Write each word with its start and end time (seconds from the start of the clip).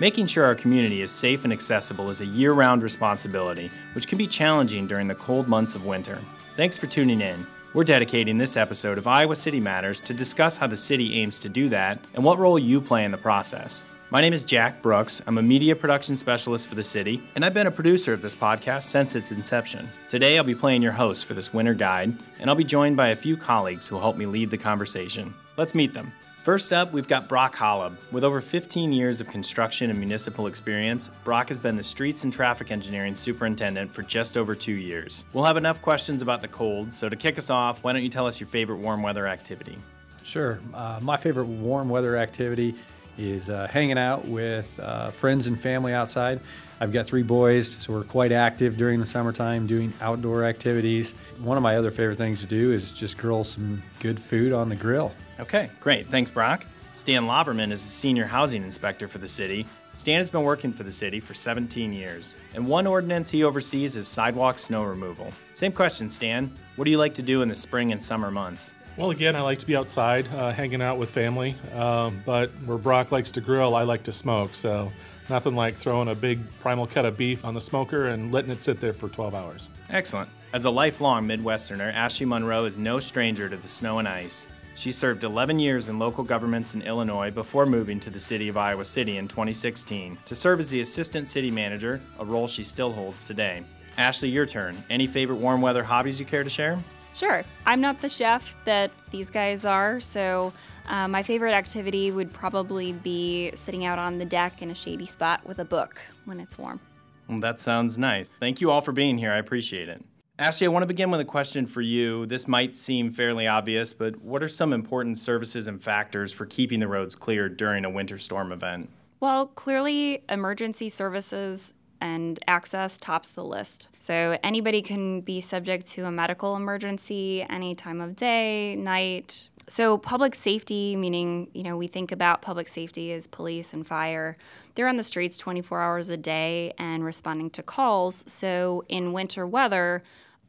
Making 0.00 0.28
sure 0.28 0.46
our 0.46 0.54
community 0.54 1.02
is 1.02 1.10
safe 1.10 1.44
and 1.44 1.52
accessible 1.52 2.08
is 2.08 2.22
a 2.22 2.26
year 2.26 2.54
round 2.54 2.82
responsibility, 2.82 3.70
which 3.92 4.08
can 4.08 4.16
be 4.16 4.26
challenging 4.26 4.86
during 4.86 5.08
the 5.08 5.14
cold 5.14 5.46
months 5.46 5.74
of 5.74 5.84
winter. 5.84 6.18
Thanks 6.56 6.78
for 6.78 6.86
tuning 6.86 7.20
in. 7.20 7.46
We're 7.74 7.84
dedicating 7.84 8.38
this 8.38 8.56
episode 8.56 8.96
of 8.96 9.06
Iowa 9.06 9.36
City 9.36 9.60
Matters 9.60 10.00
to 10.00 10.14
discuss 10.14 10.56
how 10.56 10.68
the 10.68 10.76
city 10.76 11.20
aims 11.20 11.38
to 11.40 11.50
do 11.50 11.68
that 11.68 12.02
and 12.14 12.24
what 12.24 12.38
role 12.38 12.58
you 12.58 12.80
play 12.80 13.04
in 13.04 13.10
the 13.10 13.18
process. 13.18 13.84
My 14.08 14.22
name 14.22 14.32
is 14.32 14.42
Jack 14.42 14.80
Brooks. 14.80 15.20
I'm 15.26 15.36
a 15.36 15.42
media 15.42 15.76
production 15.76 16.16
specialist 16.16 16.66
for 16.66 16.76
the 16.76 16.82
city, 16.82 17.22
and 17.34 17.44
I've 17.44 17.54
been 17.54 17.66
a 17.66 17.70
producer 17.70 18.14
of 18.14 18.22
this 18.22 18.34
podcast 18.34 18.84
since 18.84 19.14
its 19.14 19.30
inception. 19.30 19.86
Today, 20.08 20.38
I'll 20.38 20.44
be 20.44 20.54
playing 20.54 20.80
your 20.80 20.92
host 20.92 21.26
for 21.26 21.34
this 21.34 21.52
winter 21.52 21.74
guide, 21.74 22.16
and 22.40 22.48
I'll 22.48 22.56
be 22.56 22.64
joined 22.64 22.96
by 22.96 23.08
a 23.08 23.16
few 23.16 23.36
colleagues 23.36 23.86
who 23.86 23.96
will 23.96 24.02
help 24.02 24.16
me 24.16 24.24
lead 24.24 24.50
the 24.50 24.56
conversation. 24.56 25.34
Let's 25.58 25.74
meet 25.74 25.92
them. 25.92 26.10
First 26.40 26.72
up, 26.72 26.90
we've 26.94 27.06
got 27.06 27.28
Brock 27.28 27.54
Holub. 27.54 27.96
With 28.12 28.24
over 28.24 28.40
15 28.40 28.94
years 28.94 29.20
of 29.20 29.28
construction 29.28 29.90
and 29.90 29.98
municipal 29.98 30.46
experience, 30.46 31.10
Brock 31.22 31.50
has 31.50 31.60
been 31.60 31.76
the 31.76 31.84
Streets 31.84 32.24
and 32.24 32.32
Traffic 32.32 32.70
Engineering 32.70 33.14
Superintendent 33.14 33.92
for 33.92 34.02
just 34.02 34.38
over 34.38 34.54
two 34.54 34.72
years. 34.72 35.26
We'll 35.34 35.44
have 35.44 35.58
enough 35.58 35.82
questions 35.82 36.22
about 36.22 36.40
the 36.40 36.48
cold, 36.48 36.94
so 36.94 37.10
to 37.10 37.16
kick 37.16 37.36
us 37.36 37.50
off, 37.50 37.84
why 37.84 37.92
don't 37.92 38.02
you 38.02 38.08
tell 38.08 38.26
us 38.26 38.40
your 38.40 38.46
favorite 38.46 38.78
warm 38.78 39.02
weather 39.02 39.26
activity? 39.26 39.76
Sure. 40.22 40.60
Uh, 40.72 40.98
my 41.02 41.18
favorite 41.18 41.44
warm 41.44 41.90
weather 41.90 42.16
activity 42.16 42.74
is 43.18 43.50
uh, 43.50 43.68
hanging 43.68 43.98
out 43.98 44.26
with 44.26 44.80
uh, 44.80 45.10
friends 45.10 45.46
and 45.46 45.60
family 45.60 45.92
outside. 45.92 46.40
I've 46.82 46.92
got 46.92 47.06
three 47.06 47.22
boys, 47.22 47.68
so 47.68 47.92
we're 47.92 48.04
quite 48.04 48.32
active 48.32 48.78
during 48.78 49.00
the 49.00 49.06
summertime 49.06 49.66
doing 49.66 49.92
outdoor 50.00 50.44
activities. 50.44 51.12
One 51.38 51.58
of 51.58 51.62
my 51.62 51.76
other 51.76 51.90
favorite 51.90 52.16
things 52.16 52.40
to 52.40 52.46
do 52.46 52.72
is 52.72 52.90
just 52.90 53.18
grill 53.18 53.44
some 53.44 53.82
good 54.00 54.18
food 54.18 54.54
on 54.54 54.70
the 54.70 54.76
grill. 54.76 55.12
Okay, 55.38 55.70
great. 55.80 56.06
Thanks, 56.06 56.30
Brock. 56.30 56.64
Stan 56.94 57.24
Laverman 57.24 57.70
is 57.70 57.84
a 57.84 57.88
senior 57.88 58.24
housing 58.24 58.62
inspector 58.62 59.08
for 59.08 59.18
the 59.18 59.28
city. 59.28 59.66
Stan 59.92 60.16
has 60.16 60.30
been 60.30 60.42
working 60.42 60.72
for 60.72 60.82
the 60.82 60.90
city 60.90 61.20
for 61.20 61.34
17 61.34 61.92
years, 61.92 62.38
and 62.54 62.66
one 62.66 62.86
ordinance 62.86 63.28
he 63.28 63.44
oversees 63.44 63.94
is 63.96 64.08
sidewalk 64.08 64.58
snow 64.58 64.82
removal. 64.84 65.30
Same 65.54 65.72
question, 65.72 66.08
Stan. 66.08 66.50
What 66.76 66.86
do 66.86 66.90
you 66.90 66.98
like 66.98 67.12
to 67.14 67.22
do 67.22 67.42
in 67.42 67.48
the 67.48 67.54
spring 67.54 67.92
and 67.92 68.00
summer 68.00 68.30
months? 68.30 68.72
Well, 68.96 69.10
again, 69.10 69.36
I 69.36 69.42
like 69.42 69.58
to 69.58 69.66
be 69.66 69.76
outside, 69.76 70.26
uh, 70.34 70.52
hanging 70.52 70.80
out 70.80 70.98
with 70.98 71.10
family. 71.10 71.56
Um, 71.74 72.22
but 72.24 72.48
where 72.64 72.78
Brock 72.78 73.12
likes 73.12 73.30
to 73.32 73.40
grill, 73.40 73.74
I 73.74 73.82
like 73.82 74.02
to 74.04 74.12
smoke. 74.12 74.54
So 74.54 74.90
Nothing 75.30 75.54
like 75.54 75.76
throwing 75.76 76.08
a 76.08 76.14
big 76.16 76.40
primal 76.58 76.88
cut 76.88 77.04
of 77.04 77.16
beef 77.16 77.44
on 77.44 77.54
the 77.54 77.60
smoker 77.60 78.08
and 78.08 78.32
letting 78.32 78.50
it 78.50 78.64
sit 78.64 78.80
there 78.80 78.92
for 78.92 79.08
12 79.08 79.32
hours. 79.32 79.70
Excellent. 79.88 80.28
As 80.52 80.64
a 80.64 80.70
lifelong 80.70 81.24
Midwesterner, 81.24 81.94
Ashley 81.94 82.26
Monroe 82.26 82.64
is 82.64 82.76
no 82.76 82.98
stranger 82.98 83.48
to 83.48 83.56
the 83.56 83.68
snow 83.68 84.00
and 84.00 84.08
ice. 84.08 84.48
She 84.74 84.90
served 84.90 85.22
11 85.22 85.60
years 85.60 85.88
in 85.88 86.00
local 86.00 86.24
governments 86.24 86.74
in 86.74 86.82
Illinois 86.82 87.30
before 87.30 87.64
moving 87.64 88.00
to 88.00 88.10
the 88.10 88.18
city 88.18 88.48
of 88.48 88.56
Iowa 88.56 88.84
City 88.84 89.18
in 89.18 89.28
2016 89.28 90.18
to 90.26 90.34
serve 90.34 90.58
as 90.58 90.70
the 90.70 90.80
assistant 90.80 91.28
city 91.28 91.50
manager, 91.52 92.00
a 92.18 92.24
role 92.24 92.48
she 92.48 92.64
still 92.64 92.90
holds 92.90 93.22
today. 93.22 93.62
Ashley, 93.98 94.30
your 94.30 94.46
turn. 94.46 94.82
Any 94.90 95.06
favorite 95.06 95.38
warm 95.38 95.62
weather 95.62 95.84
hobbies 95.84 96.18
you 96.18 96.26
care 96.26 96.42
to 96.42 96.50
share? 96.50 96.76
Sure. 97.20 97.44
I'm 97.66 97.82
not 97.82 98.00
the 98.00 98.08
chef 98.08 98.56
that 98.64 98.90
these 99.10 99.28
guys 99.28 99.66
are, 99.66 100.00
so 100.00 100.54
uh, 100.88 101.06
my 101.06 101.22
favorite 101.22 101.52
activity 101.52 102.10
would 102.10 102.32
probably 102.32 102.94
be 102.94 103.50
sitting 103.54 103.84
out 103.84 103.98
on 103.98 104.16
the 104.16 104.24
deck 104.24 104.62
in 104.62 104.70
a 104.70 104.74
shady 104.74 105.04
spot 105.04 105.44
with 105.44 105.58
a 105.58 105.64
book 105.66 106.00
when 106.24 106.40
it's 106.40 106.56
warm. 106.56 106.80
Well, 107.28 107.40
that 107.40 107.60
sounds 107.60 107.98
nice. 107.98 108.30
Thank 108.40 108.62
you 108.62 108.70
all 108.70 108.80
for 108.80 108.92
being 108.92 109.18
here. 109.18 109.32
I 109.32 109.36
appreciate 109.36 109.90
it. 109.90 110.02
Ashley, 110.38 110.66
I 110.66 110.70
want 110.70 110.82
to 110.82 110.86
begin 110.86 111.10
with 111.10 111.20
a 111.20 111.26
question 111.26 111.66
for 111.66 111.82
you. 111.82 112.24
This 112.24 112.48
might 112.48 112.74
seem 112.74 113.12
fairly 113.12 113.46
obvious, 113.46 113.92
but 113.92 114.16
what 114.22 114.42
are 114.42 114.48
some 114.48 114.72
important 114.72 115.18
services 115.18 115.68
and 115.68 115.82
factors 115.82 116.32
for 116.32 116.46
keeping 116.46 116.80
the 116.80 116.88
roads 116.88 117.14
clear 117.14 117.50
during 117.50 117.84
a 117.84 117.90
winter 117.90 118.16
storm 118.16 118.50
event? 118.50 118.88
Well, 119.20 119.48
clearly, 119.48 120.24
emergency 120.30 120.88
services 120.88 121.74
and 122.00 122.38
access 122.46 122.96
tops 122.98 123.30
the 123.30 123.44
list. 123.44 123.88
So 123.98 124.38
anybody 124.42 124.82
can 124.82 125.20
be 125.20 125.40
subject 125.40 125.86
to 125.88 126.04
a 126.04 126.10
medical 126.10 126.56
emergency 126.56 127.44
any 127.48 127.74
time 127.74 128.00
of 128.00 128.16
day, 128.16 128.76
night. 128.76 129.48
So 129.68 129.98
public 129.98 130.34
safety, 130.34 130.96
meaning, 130.96 131.48
you 131.54 131.62
know, 131.62 131.76
we 131.76 131.86
think 131.86 132.10
about 132.10 132.42
public 132.42 132.66
safety 132.66 133.12
as 133.12 133.26
police 133.26 133.72
and 133.72 133.86
fire. 133.86 134.36
They're 134.74 134.88
on 134.88 134.96
the 134.96 135.04
streets 135.04 135.36
24 135.36 135.80
hours 135.80 136.08
a 136.08 136.16
day 136.16 136.72
and 136.78 137.04
responding 137.04 137.50
to 137.50 137.62
calls. 137.62 138.24
So 138.26 138.84
in 138.88 139.12
winter 139.12 139.46
weather, 139.46 140.02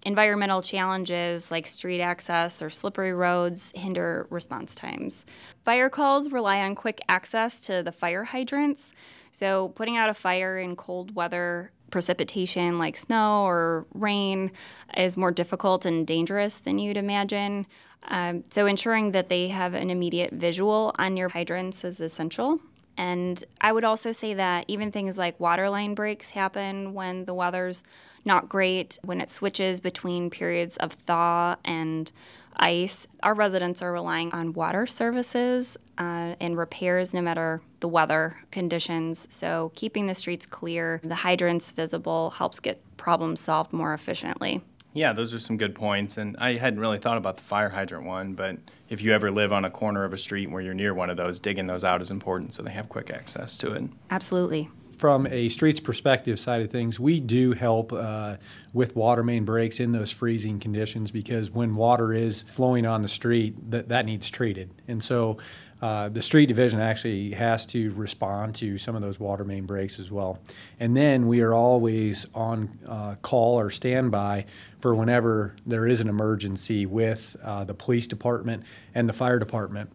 environmental 0.04 0.62
challenges 0.62 1.52
like 1.52 1.68
street 1.68 2.02
access 2.02 2.62
or 2.62 2.70
slippery 2.70 3.14
roads 3.14 3.72
hinder 3.76 4.26
response 4.30 4.74
times. 4.76 5.26
Fire 5.64 5.90
calls 5.90 6.32
rely 6.32 6.62
on 6.62 6.76
quick 6.76 7.02
access 7.08 7.62
to 7.68 7.84
the 7.84 7.92
fire 7.92 8.24
hydrants. 8.24 8.94
So, 9.31 9.69
putting 9.69 9.97
out 9.97 10.09
a 10.09 10.14
fire 10.14 10.58
in 10.58 10.75
cold 10.75 11.16
weather 11.16 11.72
precipitation 11.90 12.80
like 12.80 12.97
snow 12.97 13.44
or 13.44 13.86
rain 13.94 14.52
is 14.96 15.18
more 15.18 15.31
difficult 15.31 15.86
and 15.86 16.08
dangerous 16.08 16.58
than 16.58 16.80
you'd 16.80 16.97
imagine. 16.97 17.68
Um, 18.08 18.44
so, 18.50 18.66
ensuring 18.66 19.12
that 19.12 19.30
they 19.30 19.50
have 19.50 19.74
an 19.74 19.90
immediate 19.90 20.34
visual 20.34 20.94
on 20.97 21.18
your 21.18 21.30
hydrants 21.30 21.84
is 21.84 22.00
essential. 22.02 22.59
And 22.97 23.44
I 23.62 23.72
would 23.72 23.84
also 23.84 24.12
say 24.12 24.34
that 24.34 24.66
even 24.68 24.91
things 24.91 25.18
like 25.18 25.40
water 25.40 25.70
line 25.70 25.96
breaks 25.96 26.30
happen 26.30 26.94
when 26.94 27.25
the 27.25 27.34
weather's 27.34 27.84
not 28.25 28.50
great, 28.50 29.00
when 29.02 29.22
it 29.22 29.30
switches 29.30 29.80
between 29.80 30.30
periods 30.30 30.78
of 30.78 30.94
thaw 30.94 31.56
and 31.64 32.12
ice. 32.58 33.08
Our 33.24 33.34
residents 33.34 33.81
are 33.81 33.91
relying 33.91 34.31
on 34.34 34.53
water 34.53 34.86
services 34.86 35.78
uh, 35.97 36.36
and 36.40 36.58
repairs 36.58 37.14
no 37.14 37.22
matter 37.22 37.62
the 37.81 37.88
weather 37.88 38.38
conditions. 38.52 39.28
So, 39.30 39.72
keeping 39.75 40.08
the 40.08 40.16
streets 40.16 40.46
clear, 40.46 41.02
the 41.03 41.16
hydrants 41.16 41.72
visible 41.72 42.31
helps 42.31 42.59
get 42.59 42.81
problems 42.97 43.42
solved 43.42 43.74
more 43.74 43.94
efficiently. 43.94 44.62
Yeah, 44.94 45.14
those 45.14 45.34
are 45.34 45.40
some 45.40 45.58
good 45.58 45.75
points. 45.75 46.18
And 46.18 46.36
I 46.38 46.53
hadn't 46.58 46.80
really 46.80 46.97
thought 46.97 47.18
about 47.18 47.38
the 47.38 47.44
fire 47.44 47.70
hydrant 47.70 48.06
one, 48.06 48.34
but 48.34 48.58
if 48.90 49.02
you 49.02 49.14
ever 49.14 49.31
live 49.31 49.53
on 49.53 49.64
a 49.64 49.70
corner 49.70 50.03
of 50.03 50.14
a 50.14 50.18
street 50.18 50.50
where 50.50 50.62
you're 50.62 50.74
near 50.74 50.94
one 50.94 51.09
of 51.09 51.18
those, 51.18 51.40
digging 51.40 51.68
those 51.68 51.84
out 51.84 52.02
is 52.02 52.12
important 52.12 52.53
so 52.53 52.64
they 52.64 52.72
have 52.72 52.90
quick 52.90 53.09
access 53.09 53.58
to 53.58 53.72
it. 53.74 53.84
Absolutely 54.09 54.70
from 55.02 55.25
a 55.31 55.50
streets 55.50 55.80
perspective 55.80 56.40
side 56.40 56.62
of 56.62 56.70
things, 56.70 57.00
we 57.00 57.20
do 57.20 57.53
help 57.53 57.91
uh, 57.91 58.36
with 58.72 58.96
water 58.96 59.24
main 59.24 59.44
breaks 59.44 59.80
in 59.80 59.91
those 59.91 60.12
freezing 60.12 60.59
conditions 60.59 61.09
because 61.09 61.50
when 61.50 61.75
water 61.75 62.14
is 62.14 62.44
flowing 62.44 62.86
on 62.86 63.02
the 63.02 63.08
street, 63.08 63.56
that, 63.72 63.90
that 63.90 64.06
needs 64.06 64.30
treated. 64.30 64.70
And 64.88 65.02
so 65.02 65.38
uh, 65.81 66.09
the 66.09 66.22
street 66.22 66.46
division 66.46 66.80
actually 66.80 67.31
has 67.31 67.66
to 67.66 67.92
respond 67.94 68.56
to 68.56 68.78
some 68.78 68.96
of 68.96 69.02
those 69.02 69.19
water 69.19 69.44
main 69.44 69.66
breaks 69.66 70.00
as 70.00 70.12
well. 70.12 70.40
And 70.80 70.96
then 70.96 71.28
we 71.28 71.42
are 71.42 71.53
always 71.53 72.28
on 72.36 72.78
uh, 72.88 73.16
call 73.22 73.59
or 73.59 73.69
standby 73.69 74.46
for 74.80 74.94
whenever 74.94 75.56
there 75.66 75.88
is 75.88 76.00
an 76.02 76.08
emergency 76.08 76.86
with 76.86 77.36
uh, 77.44 77.64
the 77.64 77.74
police 77.74 78.08
department 78.08 78.64
and 78.94 79.09
the 79.09 79.14
fire 79.14 79.40
department 79.40 79.91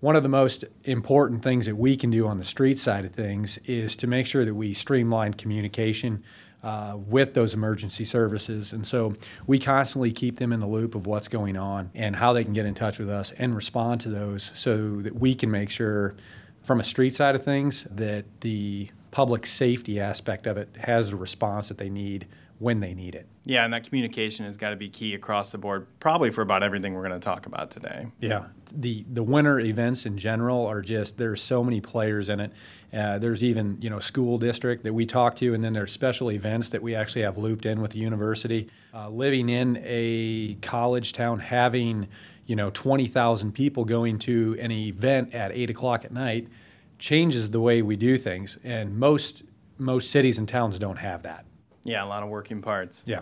one 0.00 0.14
of 0.14 0.22
the 0.22 0.28
most 0.28 0.64
important 0.84 1.42
things 1.42 1.66
that 1.66 1.74
we 1.74 1.96
can 1.96 2.10
do 2.10 2.28
on 2.28 2.38
the 2.38 2.44
street 2.44 2.78
side 2.78 3.04
of 3.04 3.12
things 3.12 3.58
is 3.66 3.96
to 3.96 4.06
make 4.06 4.26
sure 4.26 4.44
that 4.44 4.54
we 4.54 4.72
streamline 4.72 5.34
communication 5.34 6.22
uh, 6.62 6.96
with 6.96 7.34
those 7.34 7.54
emergency 7.54 8.04
services. 8.04 8.72
And 8.72 8.86
so 8.86 9.14
we 9.46 9.58
constantly 9.58 10.12
keep 10.12 10.38
them 10.38 10.52
in 10.52 10.60
the 10.60 10.66
loop 10.66 10.94
of 10.94 11.06
what's 11.06 11.28
going 11.28 11.56
on 11.56 11.90
and 11.94 12.16
how 12.16 12.32
they 12.32 12.44
can 12.44 12.52
get 12.52 12.66
in 12.66 12.74
touch 12.74 12.98
with 12.98 13.08
us 13.08 13.32
and 13.32 13.54
respond 13.54 14.00
to 14.02 14.08
those 14.08 14.50
so 14.54 15.00
that 15.02 15.14
we 15.14 15.34
can 15.34 15.50
make 15.50 15.70
sure, 15.70 16.14
from 16.62 16.80
a 16.80 16.84
street 16.84 17.14
side 17.14 17.34
of 17.34 17.44
things, 17.44 17.84
that 17.90 18.24
the 18.40 18.90
public 19.10 19.46
safety 19.46 20.00
aspect 20.00 20.46
of 20.46 20.56
it 20.56 20.68
has 20.80 21.10
the 21.10 21.16
response 21.16 21.68
that 21.68 21.78
they 21.78 21.88
need 21.88 22.26
when 22.58 22.80
they 22.80 22.92
need 22.92 23.14
it. 23.14 23.28
Yeah, 23.44 23.64
and 23.64 23.72
that 23.72 23.84
communication 23.86 24.44
has 24.44 24.56
got 24.56 24.70
to 24.70 24.76
be 24.76 24.88
key 24.88 25.14
across 25.14 25.52
the 25.52 25.58
board, 25.58 25.86
probably 26.00 26.30
for 26.30 26.42
about 26.42 26.62
everything 26.62 26.92
we're 26.94 27.06
going 27.06 27.18
to 27.18 27.24
talk 27.24 27.46
about 27.46 27.70
today. 27.70 28.08
Yeah, 28.20 28.46
the 28.74 29.04
the 29.12 29.22
winter 29.22 29.60
events 29.60 30.06
in 30.06 30.18
general 30.18 30.66
are 30.66 30.82
just 30.82 31.16
there's 31.18 31.40
so 31.40 31.62
many 31.62 31.80
players 31.80 32.28
in 32.28 32.40
it. 32.40 32.52
Uh, 32.92 33.18
there's 33.18 33.44
even 33.44 33.78
you 33.80 33.90
know 33.90 34.00
school 34.00 34.38
district 34.38 34.82
that 34.84 34.92
we 34.92 35.06
talk 35.06 35.36
to, 35.36 35.54
and 35.54 35.64
then 35.64 35.72
there's 35.72 35.92
special 35.92 36.32
events 36.32 36.70
that 36.70 36.82
we 36.82 36.94
actually 36.94 37.22
have 37.22 37.38
looped 37.38 37.64
in 37.64 37.80
with 37.80 37.92
the 37.92 38.00
university. 38.00 38.68
Uh, 38.92 39.08
living 39.08 39.48
in 39.48 39.80
a 39.84 40.54
college 40.60 41.12
town, 41.12 41.38
having 41.38 42.08
you 42.46 42.56
know 42.56 42.70
20,000 42.70 43.52
people 43.52 43.84
going 43.84 44.18
to 44.18 44.56
an 44.60 44.72
event 44.72 45.32
at 45.32 45.52
eight 45.52 45.70
o'clock 45.70 46.04
at 46.04 46.12
night 46.12 46.48
changes 46.98 47.50
the 47.50 47.60
way 47.60 47.82
we 47.82 47.94
do 47.96 48.18
things, 48.18 48.58
and 48.64 48.98
most 48.98 49.44
most 49.78 50.10
cities 50.10 50.38
and 50.38 50.48
towns 50.48 50.78
don't 50.78 50.98
have 50.98 51.22
that. 51.22 51.44
Yeah, 51.88 52.04
a 52.04 52.06
lot 52.06 52.22
of 52.22 52.28
working 52.28 52.60
parts. 52.60 53.02
Yeah. 53.06 53.20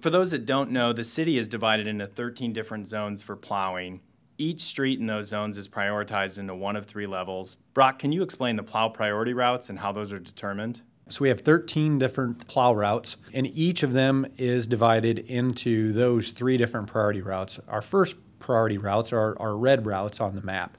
For 0.00 0.10
those 0.10 0.32
that 0.32 0.46
don't 0.46 0.70
know, 0.70 0.92
the 0.92 1.04
city 1.04 1.38
is 1.38 1.46
divided 1.46 1.86
into 1.86 2.06
13 2.06 2.52
different 2.52 2.88
zones 2.88 3.22
for 3.22 3.36
plowing. 3.36 4.00
Each 4.38 4.60
street 4.62 4.98
in 4.98 5.06
those 5.06 5.28
zones 5.28 5.56
is 5.56 5.68
prioritized 5.68 6.38
into 6.38 6.54
one 6.54 6.76
of 6.76 6.86
three 6.86 7.06
levels. 7.06 7.56
Brock, 7.72 7.98
can 7.98 8.12
you 8.12 8.22
explain 8.22 8.56
the 8.56 8.62
plow 8.62 8.88
priority 8.88 9.32
routes 9.32 9.70
and 9.70 9.78
how 9.78 9.92
those 9.92 10.12
are 10.12 10.18
determined? 10.18 10.82
So 11.08 11.22
we 11.22 11.28
have 11.28 11.40
13 11.40 12.00
different 12.00 12.48
plow 12.48 12.74
routes, 12.74 13.16
and 13.32 13.46
each 13.56 13.84
of 13.84 13.92
them 13.92 14.26
is 14.36 14.66
divided 14.66 15.20
into 15.20 15.92
those 15.92 16.32
three 16.32 16.56
different 16.56 16.88
priority 16.88 17.22
routes. 17.22 17.60
Our 17.68 17.80
first 17.80 18.16
priority 18.40 18.78
routes 18.78 19.12
are 19.12 19.40
our 19.40 19.56
red 19.56 19.86
routes 19.86 20.20
on 20.20 20.34
the 20.34 20.42
map. 20.42 20.76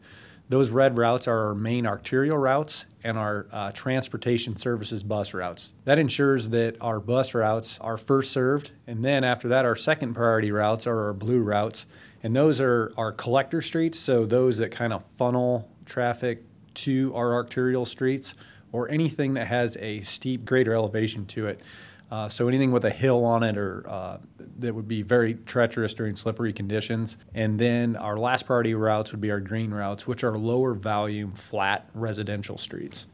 Those 0.50 0.70
red 0.70 0.98
routes 0.98 1.28
are 1.28 1.48
our 1.48 1.56
main 1.56 1.86
arterial 1.86 2.38
routes 2.38 2.86
and 3.04 3.18
our 3.18 3.48
uh, 3.52 3.72
transportation 3.74 4.56
services 4.56 5.04
bus 5.04 5.34
routes. 5.34 5.76
That 5.84 6.00
ensures 6.00 6.50
that 6.52 6.78
our 6.80 7.02
bus 7.02 7.34
routes 7.34 7.78
are 7.82 7.98
first 7.98 8.32
served, 8.32 8.72
and 8.88 9.04
then 9.04 9.26
after 9.26 9.50
that, 9.50 9.66
our 9.66 9.76
second 9.76 10.14
priority 10.14 10.52
routes 10.52 10.88
are 10.88 11.08
our 11.08 11.14
blue 11.14 11.42
routes. 11.42 11.86
And 12.24 12.36
those 12.36 12.62
are 12.62 12.94
our 12.98 13.12
collector 13.12 13.62
streets, 13.62 14.00
so 14.00 14.26
those 14.26 14.58
that 14.58 14.72
kind 14.72 14.94
of 14.94 15.04
funnel 15.18 15.70
traffic 15.86 16.44
to 16.76 17.14
our 17.16 17.34
arterial 17.34 17.86
streets 17.86 18.34
or 18.72 18.90
anything 18.90 19.34
that 19.34 19.48
has 19.48 19.78
a 19.78 20.02
steep 20.02 20.46
greater 20.46 20.74
elevation 20.74 21.26
to 21.26 21.48
it. 21.48 21.62
Uh, 22.10 22.30
so 22.30 22.48
anything 22.48 22.72
with 22.72 22.86
a 22.86 22.90
hill 22.90 23.26
on 23.26 23.44
it 23.44 23.58
or 23.58 23.84
uh, 23.88 24.18
that 24.60 24.74
would 24.74 24.88
be 24.88 25.02
very 25.02 25.34
treacherous 25.34 25.94
during 25.94 26.16
slippery 26.16 26.54
conditions. 26.54 27.18
And 27.34 27.60
then 27.60 27.98
our 27.98 28.16
last 28.18 28.46
priority 28.46 28.76
routes 28.76 29.12
would 29.12 29.20
be 29.22 29.32
our 29.32 29.42
green 29.42 29.72
routes, 29.72 30.08
which 30.08 30.24
are 30.24 30.38
lower 30.38 30.74
volume, 30.74 31.34
flat 31.34 31.90
residential 31.94 32.58
streets. 32.58 33.08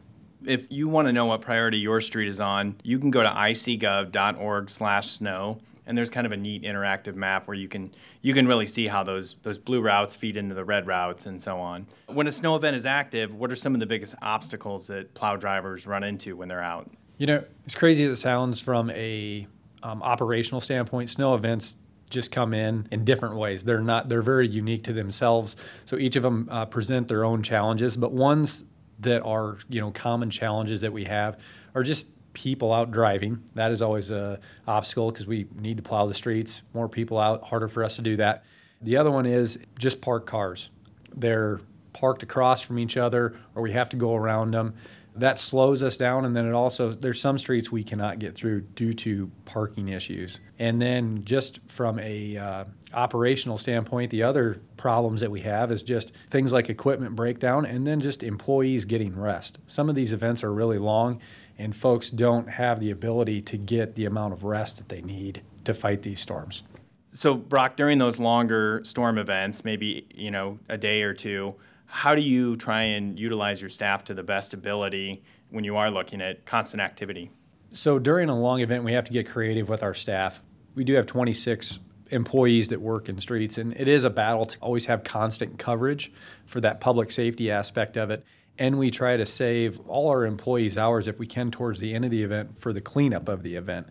If 0.46 0.72
you 0.72 0.88
want 0.90 1.08
to 1.08 1.14
know 1.14 1.26
what 1.26 1.42
priority 1.42 1.80
your 1.80 2.02
street 2.02 2.28
is 2.28 2.40
on, 2.40 2.76
you 2.84 3.00
can 3.00 3.10
go 3.12 3.24
to 3.24 3.30
icgov.org/snow 3.30 5.58
and 5.86 5.98
there's 5.98 6.10
kind 6.10 6.26
of 6.26 6.32
a 6.32 6.38
neat 6.38 6.64
interactive 6.64 7.16
map 7.16 7.48
where 7.48 7.56
you 7.56 7.68
can 7.68 7.94
you 8.22 8.34
can 8.34 8.48
really 8.48 8.66
see 8.66 8.88
how 8.88 9.04
those 9.04 9.36
those 9.44 9.58
blue 9.58 9.82
routes 9.82 10.16
feed 10.16 10.38
into 10.38 10.56
the 10.56 10.64
red 10.64 10.88
routes 10.88 11.26
and 11.26 11.42
so 11.42 11.60
on. 11.60 11.88
When 12.08 12.28
a 12.28 12.32
snow 12.32 12.56
event 12.56 12.76
is 12.76 12.86
active, 12.86 13.34
what 13.34 13.52
are 13.52 13.56
some 13.56 13.74
of 13.74 13.80
the 13.80 13.86
biggest 13.86 14.16
obstacles 14.22 14.88
that 14.88 15.14
plow 15.14 15.36
drivers 15.36 15.88
run 15.88 16.04
into 16.04 16.36
when 16.36 16.48
they're 16.48 16.64
out? 16.64 16.90
You 17.24 17.28
know, 17.28 17.44
as 17.66 17.74
crazy 17.74 18.04
as 18.04 18.12
it 18.12 18.22
sounds 18.22 18.60
from 18.60 18.90
a 18.90 19.48
um, 19.82 20.04
operational 20.04 20.60
standpoint, 20.60 21.10
snow 21.10 21.36
events 21.36 21.78
just 22.10 22.34
come 22.34 22.54
in 22.54 22.86
in 22.92 23.06
different 23.06 23.38
ways. 23.38 23.64
They're 23.64 23.80
not 23.80 24.10
they're 24.10 24.22
very 24.22 24.46
unique 24.46 24.84
to 24.84 24.92
themselves. 24.92 25.56
So 25.86 25.96
each 25.96 26.18
of 26.18 26.24
them 26.24 26.50
uh, 26.52 26.66
present 26.66 27.08
their 27.08 27.24
own 27.24 27.42
challenges, 27.42 27.96
but 27.96 28.12
ones 28.12 28.66
that 29.00 29.22
are 29.22 29.58
you 29.70 29.80
know 29.80 29.92
common 29.92 30.30
challenges 30.32 30.82
that 30.82 30.92
we 30.92 31.06
have 31.06 31.40
are 31.76 31.82
just 31.82 32.08
people 32.34 32.74
out 32.74 32.92
driving. 32.92 33.42
That 33.56 33.72
is 33.72 33.82
always 33.82 34.12
a 34.12 34.38
obstacle 34.68 35.10
because 35.10 35.26
we 35.26 35.48
need 35.62 35.78
to 35.78 35.84
plow 35.84 36.06
the 36.06 36.14
streets. 36.14 36.64
More 36.74 36.90
people 36.90 37.18
out, 37.18 37.42
harder 37.42 37.70
for 37.70 37.86
us 37.86 37.96
to 37.96 38.02
do 38.02 38.18
that. 38.18 38.44
The 38.82 38.98
other 38.98 39.12
one 39.12 39.26
is 39.26 39.60
just 39.80 40.02
parked 40.02 40.26
cars. 40.26 40.72
They're 41.16 41.62
parked 41.94 42.24
across 42.24 42.62
from 42.62 42.80
each 42.80 42.98
other, 42.98 43.36
or 43.56 43.62
we 43.62 43.72
have 43.72 43.88
to 43.92 43.96
go 43.96 44.14
around 44.14 44.52
them 44.52 44.74
that 45.16 45.38
slows 45.38 45.84
us 45.84 45.96
down 45.96 46.26
and 46.26 46.36
then 46.36 46.48
it 46.48 46.54
also 46.54 46.92
there's 46.92 47.22
some 47.22 47.38
streets 47.38 47.72
we 47.72 47.84
cannot 47.84 48.20
get 48.20 48.34
through 48.36 48.62
due 48.62 48.94
to 48.94 49.30
parking 49.46 49.90
issues. 49.90 50.40
And 50.60 50.82
then 50.82 51.24
just 51.24 51.60
from 51.68 52.00
a 52.00 52.38
uh, 52.38 52.66
operational 52.94 53.58
standpoint 53.58 54.10
the 54.10 54.24
other 54.24 54.60
problems 54.78 55.22
that 55.22 55.30
we 55.30 55.42
have 55.42 55.72
is 55.72 55.84
just 55.84 56.14
things 56.30 56.52
like 56.52 56.70
equipment 56.70 57.16
breakdown 57.16 57.66
and 57.66 57.86
then 57.86 58.00
just 58.00 58.24
employees 58.24 58.86
getting 58.86 59.18
rest. 59.18 59.60
Some 59.68 59.88
of 59.88 59.96
these 59.96 60.14
events 60.14 60.44
are 60.44 60.54
really 60.54 60.80
long 60.80 61.20
and 61.60 61.76
folks 61.76 62.10
don't 62.10 62.50
have 62.50 62.80
the 62.80 62.90
ability 62.90 63.42
to 63.42 63.58
get 63.58 63.96
the 63.96 64.06
amount 64.06 64.34
of 64.34 64.44
rest 64.44 64.78
that 64.78 64.90
they 64.90 65.02
need 65.02 65.44
to 65.66 65.74
fight 65.74 66.02
these 66.02 66.20
storms. 66.20 66.64
So 67.12 67.36
brock 67.36 67.76
during 67.76 68.00
those 68.00 68.20
longer 68.20 68.82
storm 68.84 69.20
events 69.20 69.64
maybe 69.64 70.08
you 70.14 70.32
know 70.32 70.58
a 70.70 70.78
day 70.78 71.04
or 71.04 71.14
two 71.14 71.54
how 71.94 72.16
do 72.16 72.22
you 72.22 72.56
try 72.56 72.82
and 72.82 73.20
utilize 73.20 73.62
your 73.62 73.70
staff 73.70 74.04
to 74.04 74.16
the 74.16 74.24
best 74.24 74.56
ability 74.56 75.22
when 75.52 75.64
you 75.64 75.78
are 75.78 75.92
looking 75.92 76.22
at 76.22 76.44
constant 76.44 76.82
activity? 76.82 77.30
So 77.72 78.00
during 78.00 78.30
a 78.30 78.38
long 78.38 78.62
event, 78.62 78.84
we 78.84 78.94
have 78.94 79.04
to 79.06 79.12
get 79.12 79.30
creative 79.30 79.70
with 79.70 79.84
our 79.84 79.94
staff. 79.94 80.42
We 80.74 80.84
do 80.84 80.96
have 80.96 81.06
26 81.06 81.78
employees 82.10 82.70
that 82.70 82.82
work 82.82 83.10
in 83.10 83.20
streets, 83.20 83.60
and 83.60 83.74
it 83.80 83.88
is 83.88 84.06
a 84.06 84.10
battle 84.10 84.48
to 84.48 84.58
always 84.58 84.86
have 84.86 85.04
constant 85.04 85.60
coverage 85.60 86.12
for 86.48 86.60
that 86.62 86.82
public 86.82 87.12
safety 87.12 87.52
aspect 87.52 87.96
of 87.96 88.10
it. 88.10 88.26
And 88.58 88.80
we 88.80 88.90
try 88.90 89.16
to 89.16 89.26
save 89.28 89.80
all 89.82 90.10
our 90.10 90.26
employees' 90.26 90.80
hours 90.80 91.08
if 91.08 91.20
we 91.20 91.28
can 91.28 91.52
towards 91.52 91.80
the 91.80 91.94
end 91.94 92.06
of 92.06 92.12
the 92.12 92.24
event 92.24 92.58
for 92.58 92.74
the 92.74 92.82
cleanup 92.82 93.30
of 93.30 93.44
the 93.44 93.56
event. 93.56 93.86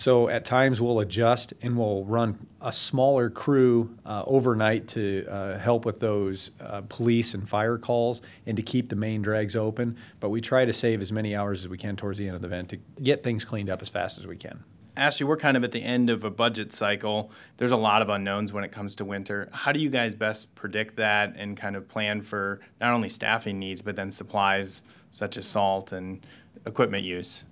So 0.00 0.30
at 0.30 0.46
times 0.46 0.80
we'll 0.80 1.00
adjust 1.00 1.52
and 1.60 1.76
we'll 1.76 2.06
run 2.06 2.46
a 2.62 2.72
smaller 2.72 3.28
crew 3.28 3.94
uh, 4.06 4.22
overnight 4.26 4.88
to 4.88 5.26
uh, 5.28 5.58
help 5.58 5.84
with 5.84 6.00
those 6.00 6.52
uh, 6.58 6.80
police 6.88 7.34
and 7.34 7.46
fire 7.46 7.76
calls 7.76 8.22
and 8.46 8.56
to 8.56 8.62
keep 8.62 8.88
the 8.88 8.96
main 8.96 9.20
drags 9.20 9.56
open. 9.56 9.98
But 10.18 10.30
we 10.30 10.40
try 10.40 10.64
to 10.64 10.72
save 10.72 11.02
as 11.02 11.12
many 11.12 11.36
hours 11.36 11.64
as 11.64 11.68
we 11.68 11.76
can 11.76 11.96
towards 11.96 12.16
the 12.16 12.26
end 12.26 12.34
of 12.34 12.40
the 12.40 12.46
event 12.46 12.70
to 12.70 12.78
get 13.02 13.22
things 13.22 13.44
cleaned 13.44 13.68
up 13.68 13.82
as 13.82 13.90
fast 13.90 14.16
as 14.16 14.26
we 14.26 14.38
can. 14.38 14.64
Ashley, 14.96 15.26
we're 15.26 15.36
kind 15.36 15.54
of 15.54 15.64
at 15.64 15.72
the 15.72 15.82
end 15.82 16.08
of 16.08 16.24
a 16.24 16.30
budget 16.30 16.72
cycle. 16.72 17.30
There's 17.58 17.70
a 17.70 17.76
lot 17.76 18.00
of 18.00 18.08
unknowns 18.08 18.54
when 18.54 18.64
it 18.64 18.72
comes 18.72 18.94
to 18.94 19.04
winter. 19.04 19.50
How 19.52 19.70
do 19.70 19.80
you 19.80 19.90
guys 19.90 20.14
best 20.14 20.54
predict 20.54 20.96
that 20.96 21.34
and 21.36 21.58
kind 21.58 21.76
of 21.76 21.88
plan 21.88 22.22
for 22.22 22.60
not 22.80 22.94
only 22.94 23.10
staffing 23.10 23.58
needs, 23.58 23.82
but 23.82 23.96
then 23.96 24.10
supplies 24.10 24.82
such 25.12 25.36
as 25.36 25.46
salt 25.46 25.92
and 25.92 26.24
equipment 26.64 27.02
use? 27.02 27.44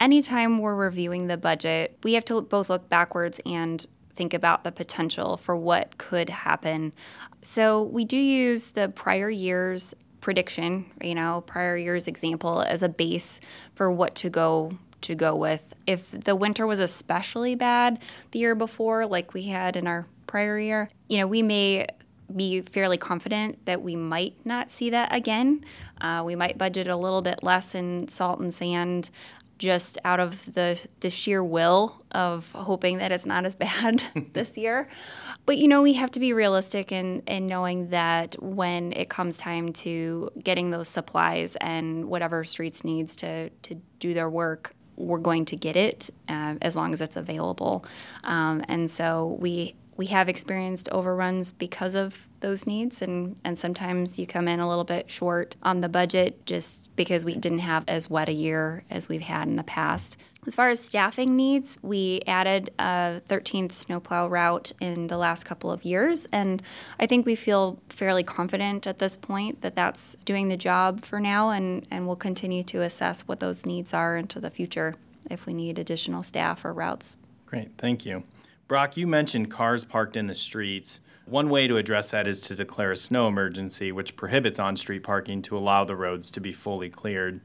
Anytime 0.00 0.58
we're 0.58 0.74
reviewing 0.74 1.26
the 1.26 1.36
budget, 1.36 1.98
we 2.02 2.14
have 2.14 2.24
to 2.26 2.40
both 2.42 2.70
look 2.70 2.88
backwards 2.88 3.40
and 3.46 3.84
think 4.14 4.32
about 4.34 4.64
the 4.64 4.72
potential 4.72 5.36
for 5.36 5.54
what 5.54 5.98
could 5.98 6.30
happen. 6.30 6.92
So 7.42 7.82
we 7.82 8.04
do 8.04 8.16
use 8.16 8.70
the 8.70 8.88
prior 8.88 9.30
year's 9.30 9.94
prediction, 10.20 10.90
you 11.02 11.14
know, 11.14 11.42
prior 11.46 11.76
year's 11.76 12.08
example 12.08 12.62
as 12.62 12.82
a 12.82 12.88
base 12.88 13.40
for 13.74 13.90
what 13.90 14.14
to 14.16 14.30
go 14.30 14.72
to 15.02 15.14
go 15.14 15.36
with. 15.36 15.74
If 15.86 16.10
the 16.10 16.34
winter 16.34 16.66
was 16.66 16.80
especially 16.80 17.54
bad 17.54 18.00
the 18.32 18.40
year 18.40 18.54
before 18.54 19.06
like 19.06 19.34
we 19.34 19.44
had 19.44 19.76
in 19.76 19.86
our 19.86 20.06
prior 20.26 20.58
year, 20.58 20.90
you 21.08 21.18
know, 21.18 21.26
we 21.26 21.42
may 21.42 21.86
be 22.34 22.60
fairly 22.62 22.96
confident 22.96 23.64
that 23.66 23.82
we 23.82 23.94
might 23.94 24.34
not 24.44 24.70
see 24.70 24.90
that 24.90 25.14
again. 25.14 25.64
Uh, 26.00 26.22
we 26.24 26.34
might 26.34 26.58
budget 26.58 26.88
a 26.88 26.96
little 26.96 27.22
bit 27.22 27.42
less 27.42 27.74
in 27.74 28.08
salt 28.08 28.40
and 28.40 28.52
sand 28.52 29.10
just 29.58 29.98
out 30.04 30.20
of 30.20 30.54
the 30.54 30.80
the 31.00 31.10
sheer 31.10 31.42
will 31.42 32.02
of 32.12 32.50
hoping 32.52 32.98
that 32.98 33.12
it's 33.12 33.26
not 33.26 33.44
as 33.44 33.56
bad 33.66 34.02
this 34.32 34.56
year. 34.56 34.88
But 35.44 35.58
you 35.58 35.68
know, 35.68 35.82
we 35.82 35.94
have 35.94 36.10
to 36.12 36.20
be 36.20 36.32
realistic 36.32 36.92
in 36.92 37.22
in 37.26 37.46
knowing 37.46 37.90
that 37.90 38.36
when 38.42 38.92
it 38.92 39.08
comes 39.08 39.36
time 39.36 39.72
to 39.74 40.30
getting 40.42 40.70
those 40.70 40.88
supplies 40.88 41.56
and 41.60 42.06
whatever 42.06 42.44
streets 42.44 42.84
needs 42.84 43.16
to 43.16 43.50
to 43.50 43.74
do 43.98 44.14
their 44.14 44.30
work, 44.30 44.74
we're 44.96 45.18
going 45.18 45.44
to 45.46 45.56
get 45.56 45.76
it 45.76 46.10
uh, 46.28 46.54
as 46.62 46.76
long 46.76 46.92
as 46.92 47.00
it's 47.00 47.16
available. 47.16 47.84
Um, 48.24 48.64
and 48.68 48.90
so 48.90 49.36
we 49.40 49.74
we 49.96 50.06
have 50.06 50.28
experienced 50.28 50.88
overruns 50.90 51.52
because 51.52 51.94
of 51.94 52.28
those 52.46 52.64
needs 52.64 53.02
and, 53.02 53.36
and 53.42 53.58
sometimes 53.58 54.20
you 54.20 54.26
come 54.26 54.46
in 54.46 54.60
a 54.60 54.68
little 54.68 54.84
bit 54.84 55.10
short 55.10 55.56
on 55.64 55.80
the 55.80 55.88
budget 55.88 56.46
just 56.46 56.88
because 56.94 57.24
we 57.24 57.34
didn't 57.34 57.58
have 57.58 57.82
as 57.88 58.08
wet 58.08 58.28
a 58.28 58.32
year 58.32 58.84
as 58.88 59.08
we've 59.08 59.22
had 59.22 59.48
in 59.48 59.56
the 59.56 59.64
past. 59.64 60.16
As 60.46 60.54
far 60.54 60.68
as 60.68 60.78
staffing 60.78 61.34
needs, 61.34 61.76
we 61.82 62.22
added 62.24 62.70
a 62.78 63.20
13th 63.28 63.72
snowplow 63.72 64.28
route 64.28 64.70
in 64.80 65.08
the 65.08 65.18
last 65.18 65.42
couple 65.42 65.72
of 65.72 65.84
years, 65.84 66.28
and 66.30 66.62
I 67.00 67.06
think 67.06 67.26
we 67.26 67.34
feel 67.34 67.80
fairly 67.88 68.22
confident 68.22 68.86
at 68.86 69.00
this 69.00 69.16
point 69.16 69.62
that 69.62 69.74
that's 69.74 70.16
doing 70.24 70.46
the 70.46 70.56
job 70.56 71.04
for 71.04 71.18
now, 71.18 71.50
and, 71.50 71.84
and 71.90 72.06
we'll 72.06 72.14
continue 72.14 72.62
to 72.62 72.82
assess 72.82 73.22
what 73.22 73.40
those 73.40 73.66
needs 73.66 73.92
are 73.92 74.16
into 74.16 74.38
the 74.38 74.50
future 74.50 74.94
if 75.28 75.46
we 75.46 75.52
need 75.52 75.80
additional 75.80 76.22
staff 76.22 76.64
or 76.64 76.72
routes. 76.72 77.16
Great, 77.44 77.70
thank 77.76 78.06
you. 78.06 78.22
Brock, 78.68 78.96
you 78.96 79.08
mentioned 79.08 79.50
cars 79.50 79.84
parked 79.84 80.16
in 80.16 80.28
the 80.28 80.34
streets. 80.36 81.00
One 81.26 81.50
way 81.50 81.66
to 81.66 81.76
address 81.76 82.12
that 82.12 82.28
is 82.28 82.40
to 82.42 82.54
declare 82.54 82.92
a 82.92 82.96
snow 82.96 83.26
emergency, 83.26 83.90
which 83.90 84.14
prohibits 84.14 84.60
on 84.60 84.76
street 84.76 85.02
parking 85.02 85.42
to 85.42 85.58
allow 85.58 85.84
the 85.84 85.96
roads 85.96 86.30
to 86.30 86.40
be 86.40 86.52
fully 86.52 86.88
cleared. 86.88 87.40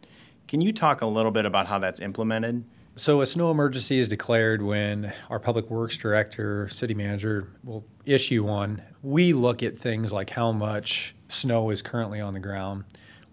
Can 0.48 0.62
you 0.62 0.72
talk 0.72 1.02
a 1.02 1.08
little 1.08 1.32
bit 1.32 1.48
about 1.48 1.66
how 1.66 1.80
that's 1.80 2.00
implemented? 2.00 2.64
So, 2.96 3.22
a 3.22 3.26
snow 3.26 3.50
emergency 3.50 3.98
is 3.98 4.08
declared 4.08 4.62
when 4.62 5.12
our 5.32 5.40
public 5.40 5.72
works 5.72 5.98
director, 5.98 6.70
city 6.70 6.94
manager 6.94 7.48
will 7.64 7.84
issue 8.06 8.44
one. 8.44 8.84
We 9.02 9.34
look 9.34 9.64
at 9.64 9.80
things 9.80 10.14
like 10.14 10.30
how 10.30 10.52
much 10.52 11.16
snow 11.30 11.72
is 11.72 11.82
currently 11.82 12.22
on 12.22 12.36
the 12.36 12.40
ground, 12.40 12.84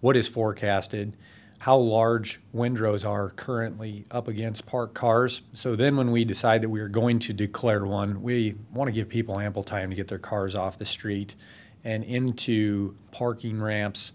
what 0.00 0.16
is 0.16 0.30
forecasted, 0.30 1.14
how 1.58 1.76
large 1.76 2.40
windrows 2.52 3.04
are 3.04 3.30
currently 3.30 4.04
up 4.10 4.28
against 4.28 4.64
parked 4.64 4.94
cars. 4.94 5.42
So 5.52 5.74
then, 5.74 5.96
when 5.96 6.12
we 6.12 6.24
decide 6.24 6.62
that 6.62 6.68
we 6.68 6.80
are 6.80 6.88
going 6.88 7.18
to 7.20 7.32
declare 7.32 7.84
one, 7.84 8.22
we 8.22 8.54
want 8.72 8.88
to 8.88 8.92
give 8.92 9.08
people 9.08 9.40
ample 9.40 9.64
time 9.64 9.90
to 9.90 9.96
get 9.96 10.06
their 10.06 10.18
cars 10.18 10.54
off 10.54 10.78
the 10.78 10.86
street 10.86 11.34
and 11.84 12.04
into 12.04 12.94
parking 13.10 13.60
ramps 13.60 14.12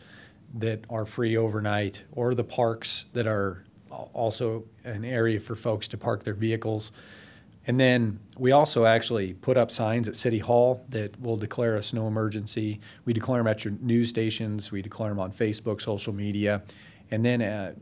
that 0.56 0.86
are 0.90 1.06
free 1.06 1.36
overnight 1.36 2.04
or 2.14 2.34
the 2.36 2.44
parks 2.44 3.06
that 3.14 3.28
are 3.28 3.64
also 3.90 4.64
an 4.84 5.04
area 5.04 5.40
for 5.40 5.56
folks 5.56 5.88
to 5.88 5.98
park 5.98 6.24
their 6.24 6.34
vehicles. 6.34 6.92
And 7.66 7.80
then 7.80 8.20
we 8.38 8.52
also 8.52 8.86
actually 8.86 9.34
put 9.34 9.56
up 9.58 9.72
signs 9.72 10.08
at 10.08 10.16
City 10.16 10.40
Hall 10.40 10.84
that 10.90 11.20
will 11.22 11.38
declare 11.38 11.78
a 11.78 11.84
snow 11.84 12.08
emergency. 12.08 12.80
We 13.06 13.14
declare 13.14 13.40
them 13.40 13.48
at 13.48 13.64
your 13.64 13.74
news 13.82 14.10
stations, 14.10 14.72
we 14.72 14.82
declare 14.82 15.10
them 15.10 15.20
on 15.20 15.32
Facebook, 15.32 15.82
social 15.82 16.14
media. 16.14 16.62
And 17.12 17.24
then 17.24 17.42
uh, 17.42 17.74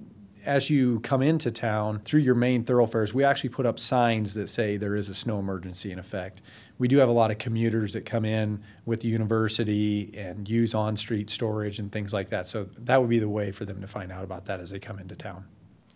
as 0.45 0.69
you 0.69 0.99
come 1.01 1.21
into 1.21 1.51
town 1.51 1.99
through 2.03 2.21
your 2.21 2.35
main 2.35 2.63
thoroughfares, 2.63 3.13
we 3.13 3.23
actually 3.23 3.49
put 3.49 3.65
up 3.65 3.79
signs 3.79 4.33
that 4.33 4.49
say 4.49 4.77
there 4.77 4.95
is 4.95 5.09
a 5.09 5.15
snow 5.15 5.39
emergency 5.39 5.91
in 5.91 5.99
effect. 5.99 6.41
We 6.79 6.87
do 6.87 6.97
have 6.97 7.09
a 7.09 7.13
lot 7.13 7.31
of 7.31 7.37
commuters 7.37 7.93
that 7.93 8.05
come 8.05 8.25
in 8.25 8.61
with 8.85 9.01
the 9.01 9.07
university 9.07 10.11
and 10.17 10.49
use 10.49 10.73
on 10.73 10.97
street 10.97 11.29
storage 11.29 11.79
and 11.79 11.91
things 11.91 12.11
like 12.11 12.29
that. 12.29 12.47
So 12.47 12.67
that 12.79 12.99
would 12.99 13.09
be 13.09 13.19
the 13.19 13.29
way 13.29 13.51
for 13.51 13.65
them 13.65 13.81
to 13.81 13.87
find 13.87 14.11
out 14.11 14.23
about 14.23 14.45
that 14.45 14.59
as 14.59 14.71
they 14.71 14.79
come 14.79 14.99
into 14.99 15.15
town. 15.15 15.45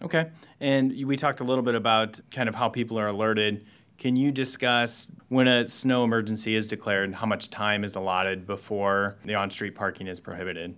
Okay. 0.01 0.29
And 0.59 0.91
we 1.05 1.17
talked 1.17 1.39
a 1.39 1.43
little 1.43 1.63
bit 1.63 1.75
about 1.75 2.19
kind 2.29 2.47
of 2.47 2.55
how 2.55 2.69
people 2.69 2.99
are 2.99 3.07
alerted. 3.07 3.65
Can 3.97 4.15
you 4.15 4.31
discuss 4.31 5.07
when 5.29 5.47
a 5.47 5.67
snow 5.67 6.03
emergency 6.03 6.55
is 6.55 6.67
declared, 6.67 7.05
and 7.05 7.15
how 7.15 7.25
much 7.25 7.49
time 7.49 7.83
is 7.83 7.95
allotted 7.95 8.45
before 8.45 9.15
the 9.23 9.35
on 9.35 9.49
street 9.49 9.73
parking 9.73 10.07
is 10.07 10.19
prohibited? 10.19 10.75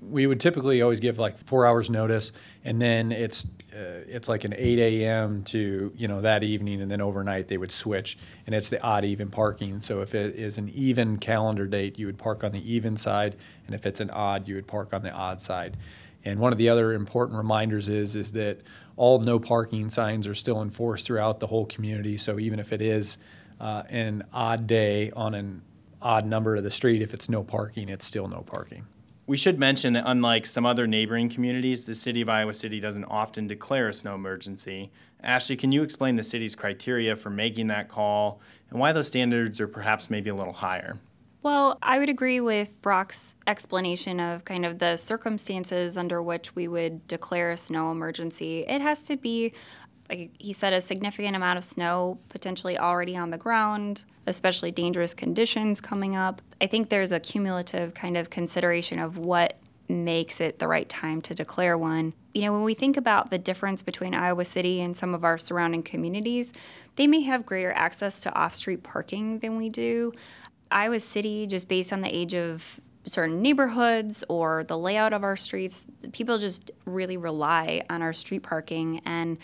We 0.00 0.26
would 0.26 0.40
typically 0.40 0.82
always 0.82 1.00
give 1.00 1.18
like 1.18 1.36
four 1.38 1.66
hours 1.66 1.90
notice, 1.90 2.32
and 2.64 2.80
then 2.80 3.12
it's 3.12 3.46
uh, 3.72 4.02
it's 4.08 4.28
like 4.28 4.44
an 4.44 4.54
8 4.56 4.78
a.m. 4.78 5.42
to 5.44 5.92
you 5.96 6.08
know 6.08 6.20
that 6.20 6.42
evening, 6.42 6.80
and 6.80 6.90
then 6.90 7.00
overnight 7.00 7.48
they 7.48 7.58
would 7.58 7.72
switch, 7.72 8.18
and 8.46 8.54
it's 8.54 8.68
the 8.68 8.80
odd 8.82 9.04
even 9.04 9.30
parking. 9.30 9.80
So 9.80 10.00
if 10.00 10.14
it 10.14 10.36
is 10.36 10.58
an 10.58 10.68
even 10.70 11.18
calendar 11.18 11.66
date, 11.66 11.98
you 11.98 12.06
would 12.06 12.18
park 12.18 12.44
on 12.44 12.52
the 12.52 12.72
even 12.72 12.96
side, 12.96 13.36
and 13.66 13.74
if 13.74 13.86
it's 13.86 14.00
an 14.00 14.10
odd, 14.10 14.48
you 14.48 14.54
would 14.54 14.66
park 14.66 14.94
on 14.94 15.02
the 15.02 15.12
odd 15.12 15.40
side. 15.40 15.76
And 16.24 16.40
one 16.40 16.52
of 16.52 16.58
the 16.58 16.68
other 16.68 16.92
important 16.94 17.36
reminders 17.36 17.88
is 17.88 18.16
is 18.16 18.32
that 18.32 18.60
all 18.96 19.20
no 19.20 19.38
parking 19.38 19.90
signs 19.90 20.26
are 20.26 20.34
still 20.34 20.62
enforced 20.62 21.06
throughout 21.06 21.40
the 21.40 21.46
whole 21.46 21.66
community. 21.66 22.16
So 22.16 22.38
even 22.38 22.58
if 22.58 22.72
it 22.72 22.82
is 22.82 23.18
uh, 23.60 23.84
an 23.88 24.24
odd 24.32 24.66
day 24.66 25.10
on 25.12 25.34
an 25.34 25.62
odd 26.02 26.26
number 26.26 26.56
of 26.56 26.64
the 26.64 26.70
street, 26.70 27.02
if 27.02 27.14
it's 27.14 27.28
no 27.28 27.42
parking, 27.42 27.88
it's 27.88 28.04
still 28.04 28.28
no 28.28 28.42
parking. 28.42 28.84
We 29.28 29.36
should 29.36 29.58
mention 29.58 29.92
that 29.92 30.04
unlike 30.06 30.46
some 30.46 30.64
other 30.64 30.86
neighboring 30.86 31.28
communities, 31.28 31.84
the 31.84 31.94
city 31.94 32.22
of 32.22 32.30
Iowa 32.30 32.54
City 32.54 32.80
doesn't 32.80 33.04
often 33.04 33.46
declare 33.46 33.90
a 33.90 33.92
snow 33.92 34.14
emergency. 34.14 34.90
Ashley, 35.22 35.54
can 35.54 35.70
you 35.70 35.82
explain 35.82 36.16
the 36.16 36.22
city's 36.22 36.56
criteria 36.56 37.14
for 37.14 37.28
making 37.28 37.66
that 37.66 37.90
call 37.90 38.40
and 38.70 38.80
why 38.80 38.92
those 38.92 39.06
standards 39.06 39.60
are 39.60 39.68
perhaps 39.68 40.08
maybe 40.08 40.30
a 40.30 40.34
little 40.34 40.54
higher? 40.54 40.96
Well, 41.42 41.78
I 41.82 41.98
would 41.98 42.08
agree 42.08 42.40
with 42.40 42.80
Brock's 42.80 43.36
explanation 43.46 44.18
of 44.18 44.46
kind 44.46 44.64
of 44.64 44.78
the 44.78 44.96
circumstances 44.96 45.98
under 45.98 46.22
which 46.22 46.56
we 46.56 46.66
would 46.66 47.06
declare 47.06 47.50
a 47.50 47.56
snow 47.58 47.92
emergency. 47.92 48.64
It 48.66 48.80
has 48.80 49.04
to 49.04 49.16
be 49.18 49.52
like 50.08 50.30
he 50.38 50.52
said, 50.52 50.72
a 50.72 50.80
significant 50.80 51.36
amount 51.36 51.58
of 51.58 51.64
snow 51.64 52.18
potentially 52.28 52.78
already 52.78 53.16
on 53.16 53.30
the 53.30 53.38
ground, 53.38 54.04
especially 54.26 54.70
dangerous 54.70 55.14
conditions 55.14 55.80
coming 55.80 56.16
up. 56.16 56.40
I 56.60 56.66
think 56.66 56.88
there's 56.88 57.12
a 57.12 57.20
cumulative 57.20 57.94
kind 57.94 58.16
of 58.16 58.30
consideration 58.30 58.98
of 58.98 59.18
what 59.18 59.58
makes 59.88 60.40
it 60.40 60.58
the 60.58 60.68
right 60.68 60.88
time 60.88 61.20
to 61.22 61.34
declare 61.34 61.76
one. 61.76 62.12
You 62.34 62.42
know, 62.42 62.52
when 62.52 62.62
we 62.62 62.74
think 62.74 62.96
about 62.96 63.30
the 63.30 63.38
difference 63.38 63.82
between 63.82 64.14
Iowa 64.14 64.44
City 64.44 64.80
and 64.80 64.96
some 64.96 65.14
of 65.14 65.24
our 65.24 65.38
surrounding 65.38 65.82
communities, 65.82 66.52
they 66.96 67.06
may 67.06 67.22
have 67.22 67.46
greater 67.46 67.72
access 67.72 68.20
to 68.22 68.34
off 68.34 68.54
street 68.54 68.82
parking 68.82 69.38
than 69.38 69.56
we 69.56 69.68
do. 69.68 70.12
Iowa 70.70 71.00
City, 71.00 71.46
just 71.46 71.68
based 71.68 71.92
on 71.92 72.02
the 72.02 72.14
age 72.14 72.34
of 72.34 72.80
certain 73.06 73.40
neighborhoods 73.40 74.22
or 74.28 74.64
the 74.64 74.76
layout 74.76 75.14
of 75.14 75.24
our 75.24 75.36
streets, 75.36 75.86
people 76.12 76.38
just 76.38 76.70
really 76.84 77.16
rely 77.16 77.82
on 77.88 78.02
our 78.02 78.12
street 78.12 78.42
parking. 78.42 79.00
And 79.06 79.38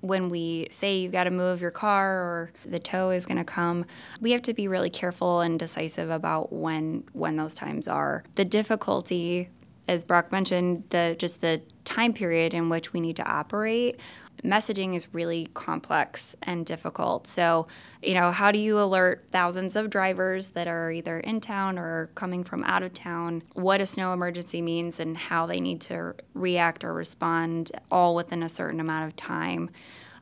when 0.00 0.28
we 0.28 0.68
say 0.70 0.98
you've 0.98 1.12
got 1.12 1.24
to 1.24 1.30
move 1.30 1.60
your 1.60 1.70
car 1.70 2.20
or 2.20 2.52
the 2.64 2.78
tow 2.78 3.10
is 3.10 3.26
going 3.26 3.36
to 3.36 3.44
come, 3.44 3.84
we 4.20 4.30
have 4.32 4.42
to 4.42 4.54
be 4.54 4.68
really 4.68 4.90
careful 4.90 5.40
and 5.40 5.58
decisive 5.58 6.10
about 6.10 6.52
when 6.52 7.04
when 7.12 7.36
those 7.36 7.54
times 7.54 7.88
are. 7.88 8.24
The 8.34 8.44
difficulty, 8.44 9.48
as 9.88 10.04
Brock 10.04 10.32
mentioned, 10.32 10.84
the 10.90 11.16
just 11.18 11.40
the 11.40 11.62
time 11.84 12.12
period 12.12 12.54
in 12.54 12.68
which 12.68 12.92
we 12.92 13.00
need 13.00 13.16
to 13.16 13.28
operate 13.28 13.98
messaging 14.44 14.94
is 14.94 15.12
really 15.14 15.48
complex 15.54 16.36
and 16.42 16.64
difficult. 16.64 17.26
So, 17.26 17.66
you 18.02 18.14
know, 18.14 18.30
how 18.30 18.50
do 18.50 18.58
you 18.58 18.80
alert 18.80 19.26
thousands 19.30 19.76
of 19.76 19.90
drivers 19.90 20.48
that 20.50 20.66
are 20.66 20.90
either 20.90 21.20
in 21.20 21.40
town 21.40 21.78
or 21.78 22.10
coming 22.14 22.44
from 22.44 22.64
out 22.64 22.82
of 22.82 22.94
town 22.94 23.42
what 23.54 23.80
a 23.80 23.86
snow 23.86 24.12
emergency 24.12 24.62
means 24.62 25.00
and 25.00 25.16
how 25.16 25.46
they 25.46 25.60
need 25.60 25.80
to 25.82 26.14
react 26.34 26.84
or 26.84 26.92
respond 26.92 27.72
all 27.90 28.14
within 28.14 28.42
a 28.42 28.48
certain 28.48 28.80
amount 28.80 29.06
of 29.06 29.16
time? 29.16 29.70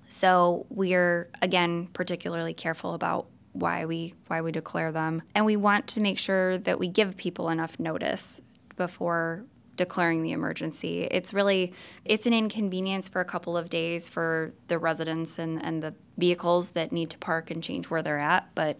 So, 0.08 0.66
we're 0.70 1.28
again 1.42 1.88
particularly 1.92 2.54
careful 2.54 2.94
about 2.94 3.26
why 3.52 3.84
we 3.84 4.14
why 4.28 4.40
we 4.40 4.52
declare 4.52 4.92
them 4.92 5.22
and 5.34 5.44
we 5.44 5.56
want 5.56 5.86
to 5.88 6.00
make 6.00 6.18
sure 6.18 6.58
that 6.58 6.78
we 6.78 6.86
give 6.86 7.16
people 7.16 7.48
enough 7.48 7.78
notice 7.80 8.40
before 8.76 9.44
declaring 9.78 10.22
the 10.22 10.32
emergency. 10.32 11.04
It's 11.04 11.32
really 11.32 11.72
it's 12.04 12.26
an 12.26 12.34
inconvenience 12.34 13.08
for 13.08 13.22
a 13.22 13.24
couple 13.24 13.56
of 13.56 13.70
days 13.70 14.10
for 14.10 14.52
the 14.66 14.78
residents 14.78 15.38
and, 15.38 15.64
and 15.64 15.82
the 15.82 15.94
vehicles 16.18 16.70
that 16.70 16.92
need 16.92 17.08
to 17.10 17.18
park 17.18 17.50
and 17.50 17.62
change 17.62 17.88
where 17.88 18.02
they're 18.02 18.18
at, 18.18 18.54
but 18.54 18.76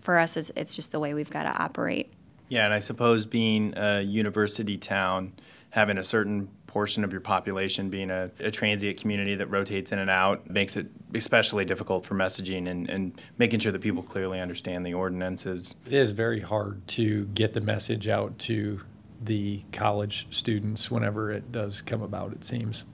for 0.00 0.18
us 0.18 0.36
it's 0.36 0.52
it's 0.54 0.76
just 0.76 0.92
the 0.92 1.00
way 1.00 1.14
we've 1.14 1.30
got 1.30 1.42
to 1.42 1.60
operate. 1.60 2.12
Yeah, 2.48 2.66
and 2.66 2.74
I 2.74 2.78
suppose 2.78 3.26
being 3.26 3.72
a 3.76 4.02
university 4.02 4.76
town, 4.76 5.32
having 5.70 5.98
a 5.98 6.04
certain 6.04 6.48
portion 6.66 7.04
of 7.04 7.12
your 7.12 7.20
population 7.20 7.90
being 7.90 8.10
a, 8.10 8.30
a, 8.40 8.50
transient 8.50 8.98
community 8.98 9.34
that 9.34 9.46
rotates 9.46 9.92
in 9.92 9.98
and 9.98 10.08
out 10.08 10.48
makes 10.48 10.74
it 10.78 10.86
especially 11.14 11.66
difficult 11.66 12.04
for 12.04 12.14
messaging 12.14 12.66
and, 12.66 12.88
and 12.88 13.20
making 13.36 13.60
sure 13.60 13.70
that 13.70 13.82
people 13.82 14.02
clearly 14.02 14.40
understand 14.40 14.84
the 14.84 14.94
ordinances. 14.94 15.74
It 15.84 15.92
is 15.92 16.12
very 16.12 16.40
hard 16.40 16.86
to 16.88 17.26
get 17.26 17.52
the 17.52 17.60
message 17.60 18.08
out 18.08 18.38
to 18.40 18.80
the 19.24 19.62
college 19.72 20.26
students 20.30 20.90
whenever 20.90 21.30
it 21.30 21.52
does 21.52 21.82
come 21.82 22.02
about, 22.02 22.32
it 22.32 22.44
seems. 22.44 22.84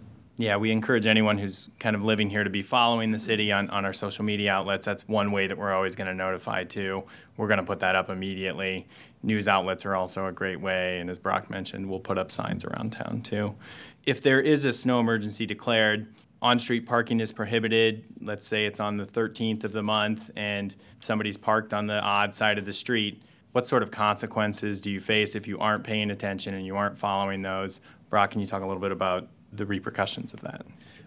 Yeah, 0.41 0.57
we 0.57 0.71
encourage 0.71 1.09
anyone 1.09 1.37
who's 1.37 1.69
kind 1.81 1.97
of 1.97 2.05
living 2.05 2.31
here 2.31 2.45
to 2.45 2.51
be 2.51 2.63
following 2.63 3.11
the 3.11 3.19
city 3.19 3.51
on, 3.51 3.69
on 3.71 3.85
our 3.85 3.93
social 3.93 4.25
media 4.25 4.53
outlets. 4.53 4.87
That's 4.87 5.09
one 5.09 5.33
way 5.33 5.49
that 5.49 5.59
we're 5.59 5.73
always 5.73 5.97
going 5.97 6.07
to 6.07 6.15
notify 6.15 6.63
too. 6.63 7.03
We're 7.37 7.49
going 7.49 7.59
to 7.59 7.65
put 7.65 7.81
that 7.81 7.97
up 7.97 8.09
immediately. 8.09 8.87
News 9.25 9.49
outlets 9.49 9.85
are 9.85 9.97
also 9.97 10.27
a 10.27 10.33
great 10.33 10.61
way, 10.61 11.01
and 11.01 11.11
as 11.11 11.19
Brock 11.19 11.51
mentioned, 11.51 11.91
we'll 11.91 11.99
put 11.99 12.19
up 12.19 12.31
signs 12.31 12.65
around 12.65 12.93
town 12.93 13.23
too. 13.23 13.57
If 14.05 14.23
there 14.23 14.41
is 14.41 14.65
a 14.65 14.73
snow 14.73 15.01
emergency 15.01 15.45
declared, 15.45 16.07
on 16.41 16.59
street 16.59 16.87
parking 16.87 17.19
is 17.21 17.33
prohibited. 17.33 18.05
Let's 18.21 18.47
say 18.47 18.65
it's 18.67 18.79
on 18.79 18.97
the 18.97 19.05
13th 19.05 19.65
of 19.65 19.73
the 19.73 19.83
month 19.83 20.31
and 20.37 20.75
somebody's 21.01 21.37
parked 21.37 21.75
on 21.75 21.89
the 21.89 22.01
odd 22.01 22.35
side 22.35 22.59
of 22.59 22.65
the 22.65 22.73
street 22.73 23.23
what 23.53 23.67
sort 23.67 23.83
of 23.83 23.91
consequences 23.91 24.81
do 24.81 24.91
you 24.91 25.01
face 25.01 25.35
if 25.35 25.47
you 25.47 25.59
aren't 25.59 25.85
paying 25.85 26.11
attention 26.11 26.55
and 26.55 26.65
you 26.65 26.77
aren't 26.77 26.99
following 26.99 27.43
those? 27.43 27.81
Brock, 28.11 28.31
can 28.33 28.41
you 28.41 28.47
talk 28.47 28.63
a 28.63 28.67
little 28.67 28.81
bit 28.81 28.93
about 28.93 29.29
the 29.53 29.67
repercussions 29.67 30.35
of 30.35 30.41
that? 30.41 30.67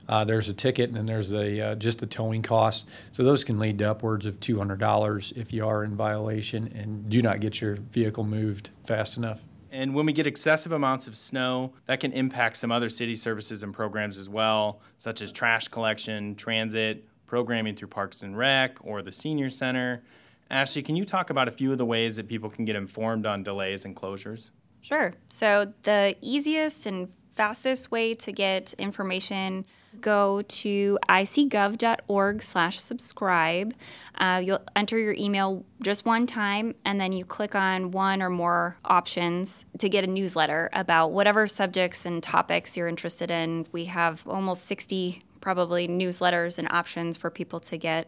Uh, 0.09 0.23
there's 0.23 0.49
a 0.49 0.53
ticket 0.53 0.89
and 0.89 0.97
then 0.97 1.05
there's 1.05 1.31
a 1.31 1.61
uh, 1.61 1.75
just 1.75 1.99
the 1.99 2.07
towing 2.07 2.41
cost. 2.41 2.87
So 3.11 3.23
those 3.23 3.43
can 3.43 3.59
lead 3.59 3.77
to 3.79 3.91
upwards 3.91 4.25
of 4.25 4.39
$200 4.39 5.37
if 5.37 5.53
you 5.53 5.65
are 5.65 5.83
in 5.83 5.95
violation 5.95 6.71
and 6.75 7.09
do 7.09 7.21
not 7.21 7.39
get 7.39 7.61
your 7.61 7.75
vehicle 7.75 8.23
moved 8.23 8.71
fast 8.83 9.17
enough. 9.17 9.41
And 9.71 9.95
when 9.95 10.05
we 10.05 10.11
get 10.11 10.27
excessive 10.27 10.73
amounts 10.73 11.07
of 11.07 11.15
snow, 11.15 11.71
that 11.85 12.01
can 12.01 12.11
impact 12.11 12.57
some 12.57 12.73
other 12.73 12.89
city 12.89 13.15
services 13.15 13.63
and 13.63 13.73
programs 13.73 14.17
as 14.17 14.27
well, 14.27 14.81
such 14.97 15.21
as 15.21 15.31
trash 15.31 15.69
collection, 15.69 16.35
transit, 16.35 17.07
programming 17.25 17.77
through 17.77 17.87
Parks 17.87 18.23
and 18.23 18.37
Rec 18.37 18.75
or 18.81 19.01
the 19.01 19.13
Senior 19.13 19.49
Center. 19.49 20.03
Ashley, 20.51 20.83
can 20.83 20.97
you 20.97 21.05
talk 21.05 21.29
about 21.29 21.47
a 21.47 21.51
few 21.51 21.71
of 21.71 21.77
the 21.77 21.85
ways 21.85 22.17
that 22.17 22.27
people 22.27 22.49
can 22.49 22.65
get 22.65 22.75
informed 22.75 23.25
on 23.25 23.41
delays 23.41 23.85
and 23.85 23.95
closures? 23.95 24.51
Sure. 24.81 25.13
So, 25.27 25.73
the 25.83 26.15
easiest 26.21 26.85
and 26.85 27.07
fastest 27.35 27.89
way 27.89 28.13
to 28.13 28.31
get 28.33 28.73
information 28.73 29.65
go 29.99 30.41
to 30.43 30.99
icgov.org 31.09 32.43
slash 32.43 32.79
subscribe 32.79 33.73
uh, 34.15 34.41
you'll 34.43 34.61
enter 34.75 34.97
your 34.97 35.13
email 35.17 35.65
just 35.81 36.05
one 36.05 36.25
time 36.25 36.75
and 36.85 36.99
then 36.99 37.11
you 37.11 37.25
click 37.25 37.55
on 37.55 37.91
one 37.91 38.21
or 38.21 38.29
more 38.29 38.77
options 38.85 39.65
to 39.79 39.89
get 39.89 40.03
a 40.03 40.07
newsletter 40.07 40.69
about 40.73 41.11
whatever 41.11 41.47
subjects 41.47 42.05
and 42.05 42.21
topics 42.21 42.77
you're 42.77 42.87
interested 42.87 43.31
in 43.31 43.65
we 43.71 43.85
have 43.85 44.25
almost 44.27 44.65
60 44.65 45.23
probably 45.39 45.87
newsletters 45.87 46.57
and 46.57 46.69
options 46.71 47.17
for 47.17 47.29
people 47.29 47.59
to 47.59 47.77
get 47.77 48.07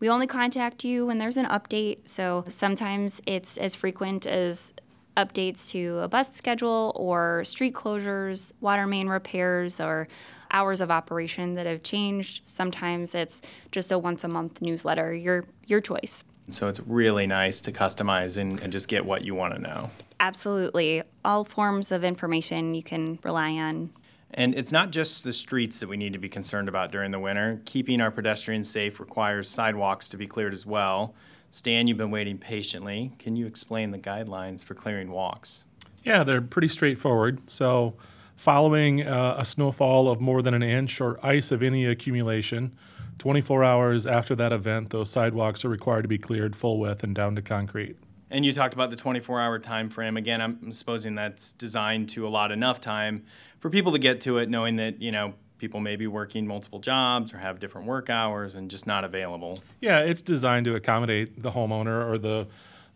we 0.00 0.08
only 0.08 0.26
contact 0.26 0.84
you 0.84 1.06
when 1.06 1.18
there's 1.18 1.36
an 1.36 1.46
update, 1.46 2.08
so 2.08 2.44
sometimes 2.48 3.20
it's 3.26 3.56
as 3.56 3.74
frequent 3.74 4.26
as 4.26 4.74
updates 5.16 5.70
to 5.70 5.98
a 6.00 6.08
bus 6.08 6.34
schedule 6.34 6.92
or 6.96 7.44
street 7.44 7.74
closures, 7.74 8.52
water 8.60 8.86
main 8.86 9.08
repairs, 9.08 9.80
or 9.80 10.08
hours 10.50 10.80
of 10.80 10.90
operation 10.90 11.54
that 11.54 11.66
have 11.66 11.82
changed. 11.82 12.42
Sometimes 12.44 13.14
it's 13.14 13.40
just 13.70 13.92
a 13.92 13.98
once 13.98 14.24
a 14.24 14.28
month 14.28 14.60
newsletter. 14.60 15.14
Your 15.14 15.44
your 15.66 15.80
choice. 15.80 16.24
So 16.48 16.68
it's 16.68 16.80
really 16.80 17.26
nice 17.26 17.60
to 17.62 17.72
customize 17.72 18.36
and, 18.36 18.60
and 18.60 18.72
just 18.72 18.88
get 18.88 19.04
what 19.04 19.24
you 19.24 19.34
want 19.34 19.54
to 19.54 19.60
know. 19.60 19.90
Absolutely. 20.20 21.02
All 21.24 21.44
forms 21.44 21.90
of 21.90 22.04
information 22.04 22.74
you 22.74 22.82
can 22.82 23.18
rely 23.22 23.52
on 23.52 23.90
and 24.34 24.54
it's 24.54 24.72
not 24.72 24.90
just 24.90 25.24
the 25.24 25.32
streets 25.32 25.80
that 25.80 25.88
we 25.88 25.96
need 25.96 26.12
to 26.12 26.18
be 26.18 26.28
concerned 26.28 26.68
about 26.68 26.92
during 26.92 27.10
the 27.10 27.18
winter. 27.18 27.60
Keeping 27.64 28.00
our 28.00 28.10
pedestrians 28.10 28.68
safe 28.68 29.00
requires 29.00 29.48
sidewalks 29.48 30.08
to 30.10 30.16
be 30.16 30.26
cleared 30.26 30.52
as 30.52 30.66
well. 30.66 31.14
Stan, 31.50 31.86
you've 31.86 31.98
been 31.98 32.10
waiting 32.10 32.36
patiently. 32.36 33.12
Can 33.18 33.36
you 33.36 33.46
explain 33.46 33.92
the 33.92 33.98
guidelines 33.98 34.62
for 34.62 34.74
clearing 34.74 35.10
walks? 35.10 35.64
Yeah, 36.02 36.24
they're 36.24 36.42
pretty 36.42 36.68
straightforward. 36.68 37.48
So, 37.48 37.94
Following 38.36 39.06
uh, 39.06 39.36
a 39.38 39.44
snowfall 39.44 40.08
of 40.08 40.20
more 40.20 40.42
than 40.42 40.54
an 40.54 40.62
inch 40.62 41.00
or 41.00 41.24
ice 41.24 41.52
of 41.52 41.62
any 41.62 41.86
accumulation, 41.86 42.76
24 43.18 43.62
hours 43.62 44.06
after 44.06 44.34
that 44.34 44.52
event, 44.52 44.90
those 44.90 45.08
sidewalks 45.08 45.64
are 45.64 45.68
required 45.68 46.02
to 46.02 46.08
be 46.08 46.18
cleared 46.18 46.56
full 46.56 46.80
width 46.80 47.04
and 47.04 47.14
down 47.14 47.36
to 47.36 47.42
concrete. 47.42 47.96
And 48.34 48.44
you 48.44 48.52
talked 48.52 48.74
about 48.74 48.90
the 48.90 48.96
24 48.96 49.40
hour 49.40 49.60
time 49.60 49.88
frame. 49.88 50.16
Again, 50.16 50.40
I'm 50.40 50.72
supposing 50.72 51.14
that's 51.14 51.52
designed 51.52 52.08
to 52.10 52.26
allot 52.26 52.50
enough 52.50 52.80
time 52.80 53.26
for 53.60 53.70
people 53.70 53.92
to 53.92 53.98
get 54.00 54.22
to 54.22 54.38
it, 54.38 54.48
knowing 54.48 54.74
that, 54.76 55.00
you 55.00 55.12
know, 55.12 55.34
people 55.58 55.78
may 55.78 55.94
be 55.94 56.08
working 56.08 56.44
multiple 56.44 56.80
jobs 56.80 57.32
or 57.32 57.38
have 57.38 57.60
different 57.60 57.86
work 57.86 58.10
hours 58.10 58.56
and 58.56 58.68
just 58.68 58.88
not 58.88 59.04
available. 59.04 59.62
Yeah, 59.80 60.00
it's 60.00 60.20
designed 60.20 60.64
to 60.64 60.74
accommodate 60.74 61.44
the 61.44 61.52
homeowner 61.52 62.10
or 62.10 62.18
the 62.18 62.48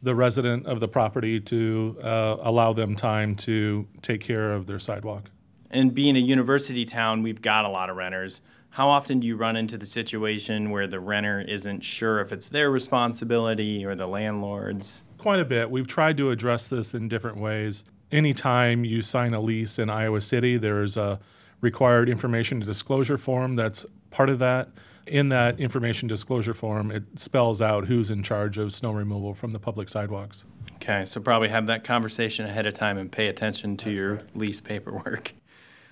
the 0.02 0.12
resident 0.12 0.66
of 0.66 0.80
the 0.80 0.88
property 0.88 1.38
to 1.40 1.96
uh, 2.02 2.36
allow 2.40 2.72
them 2.72 2.96
time 2.96 3.36
to 3.36 3.86
take 4.02 4.20
care 4.20 4.52
of 4.52 4.66
their 4.66 4.80
sidewalk. 4.80 5.30
And 5.70 5.94
being 5.94 6.16
a 6.16 6.20
university 6.20 6.84
town, 6.84 7.22
we've 7.22 7.42
got 7.42 7.64
a 7.64 7.68
lot 7.68 7.90
of 7.90 7.96
renters. 7.96 8.42
How 8.70 8.88
often 8.88 9.20
do 9.20 9.26
you 9.28 9.36
run 9.36 9.54
into 9.54 9.78
the 9.78 9.86
situation 9.86 10.70
where 10.70 10.88
the 10.88 10.98
renter 10.98 11.40
isn't 11.40 11.82
sure 11.82 12.20
if 12.20 12.32
it's 12.32 12.48
their 12.48 12.70
responsibility 12.72 13.84
or 13.84 13.94
the 13.94 14.08
landlord's? 14.08 15.02
Quite 15.18 15.40
a 15.40 15.44
bit. 15.44 15.70
We've 15.70 15.86
tried 15.86 16.16
to 16.18 16.30
address 16.30 16.68
this 16.68 16.94
in 16.94 17.08
different 17.08 17.38
ways. 17.38 17.84
Anytime 18.10 18.84
you 18.84 19.02
sign 19.02 19.34
a 19.34 19.40
lease 19.40 19.78
in 19.78 19.90
Iowa 19.90 20.20
City, 20.20 20.56
there's 20.56 20.96
a 20.96 21.18
required 21.60 22.08
information 22.08 22.60
disclosure 22.60 23.18
form 23.18 23.56
that's 23.56 23.84
part 24.10 24.28
of 24.28 24.38
that. 24.38 24.70
In 25.06 25.30
that 25.30 25.58
information 25.58 26.06
disclosure 26.06 26.54
form, 26.54 26.90
it 26.90 27.02
spells 27.18 27.60
out 27.60 27.86
who's 27.86 28.10
in 28.10 28.22
charge 28.22 28.58
of 28.58 28.72
snow 28.72 28.92
removal 28.92 29.34
from 29.34 29.52
the 29.52 29.58
public 29.58 29.88
sidewalks. 29.88 30.44
Okay, 30.76 31.04
so 31.04 31.20
probably 31.20 31.48
have 31.48 31.66
that 31.66 31.82
conversation 31.82 32.46
ahead 32.46 32.66
of 32.66 32.74
time 32.74 32.96
and 32.98 33.10
pay 33.10 33.26
attention 33.26 33.76
to 33.78 33.86
that's 33.86 33.96
your 33.96 34.14
right. 34.14 34.36
lease 34.36 34.60
paperwork. 34.60 35.32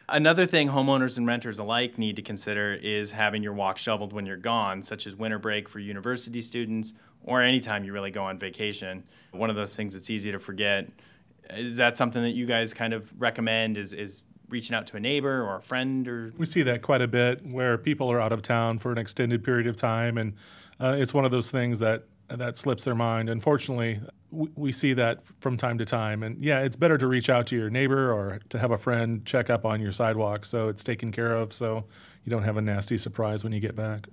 Another 0.09 0.47
thing 0.47 0.69
homeowners 0.69 1.17
and 1.17 1.27
renters 1.27 1.59
alike 1.59 1.99
need 1.99 2.15
to 2.15 2.23
consider 2.23 2.75
is 2.75 3.11
having 3.11 3.43
your 3.43 3.53
walk 3.53 3.77
shoveled 3.77 4.13
when 4.13 4.25
you're 4.25 4.37
gone, 4.37 4.83
such 4.83 5.05
as 5.05 5.17
winter 5.17 5.39
break 5.39 5.69
for 5.69 5.81
university 5.81 6.41
students 6.41 6.95
or 7.27 7.43
anytime 7.43 7.85
you 7.85 7.93
really 7.93 8.11
go 8.11 8.25
on 8.25 8.39
vacation. 8.39 9.05
One 9.33 9.51
of 9.51 9.57
those 9.57 9.77
things 9.77 9.93
that's 9.93 10.09
easy 10.09 10.33
to 10.33 10.39
forget. 10.39 10.89
Is 11.51 11.77
that 11.77 11.97
something 11.97 12.23
that 12.23 12.31
you 12.31 12.47
guys 12.47 12.73
kind 12.73 12.95
of 12.95 13.13
recommend? 13.21 13.77
Is, 13.77 13.93
is 13.93 14.23
reaching 14.49 14.77
out 14.77 14.87
to 14.87 14.97
a 14.97 15.01
neighbor 15.01 15.43
or 15.43 15.57
a 15.57 15.63
friend 15.63 16.07
or 16.07 16.33
we 16.37 16.47
see 16.47 16.63
that 16.63 16.83
quite 16.83 17.03
a 17.03 17.09
bit 17.09 17.45
where 17.45 17.77
people 17.77 18.11
are 18.11 18.21
out 18.21 18.33
of 18.33 18.43
town 18.43 18.79
for 18.79 18.93
an 18.93 18.99
extended 18.99 19.43
period 19.43 19.67
of 19.67 19.77
time 19.77 20.19
and 20.19 20.35
uh, 20.81 20.95
it's 20.97 21.13
one 21.13 21.25
of 21.25 21.31
those 21.31 21.51
things 21.51 21.79
that 21.79 22.05
that 22.29 22.57
slips 22.57 22.85
their 22.85 22.95
mind 22.95 23.29
unfortunately 23.29 24.01
we, 24.31 24.49
we 24.55 24.73
see 24.73 24.93
that 24.93 25.21
from 25.41 25.57
time 25.57 25.79
to 25.79 25.85
time 25.85 26.23
and 26.23 26.45
yeah 26.45 26.61
it's 26.61 26.77
better 26.77 26.99
to 26.99 27.07
reach 27.07 27.29
out 27.29 27.47
to 27.47 27.57
your 27.57 27.71
neighbor 27.71 28.13
or 28.13 28.41
to 28.49 28.59
have 28.59 28.71
a 28.71 28.79
friend 28.79 29.25
check 29.25 29.51
up 29.51 29.65
on 29.65 29.81
your 29.81 29.93
sidewalk 29.93 30.45
so 30.45 30.69
it's 30.69 30.85
taken 30.85 31.11
care 31.11 31.35
of 31.35 31.53
so 31.53 31.85
you 32.25 32.31
don't 32.31 32.45
have 32.45 32.57
a 32.57 32.63
nasty 32.63 32.97
surprise 32.97 33.43
when 33.43 33.53
you 33.53 33.61
get 33.61 33.75
back 33.75 34.09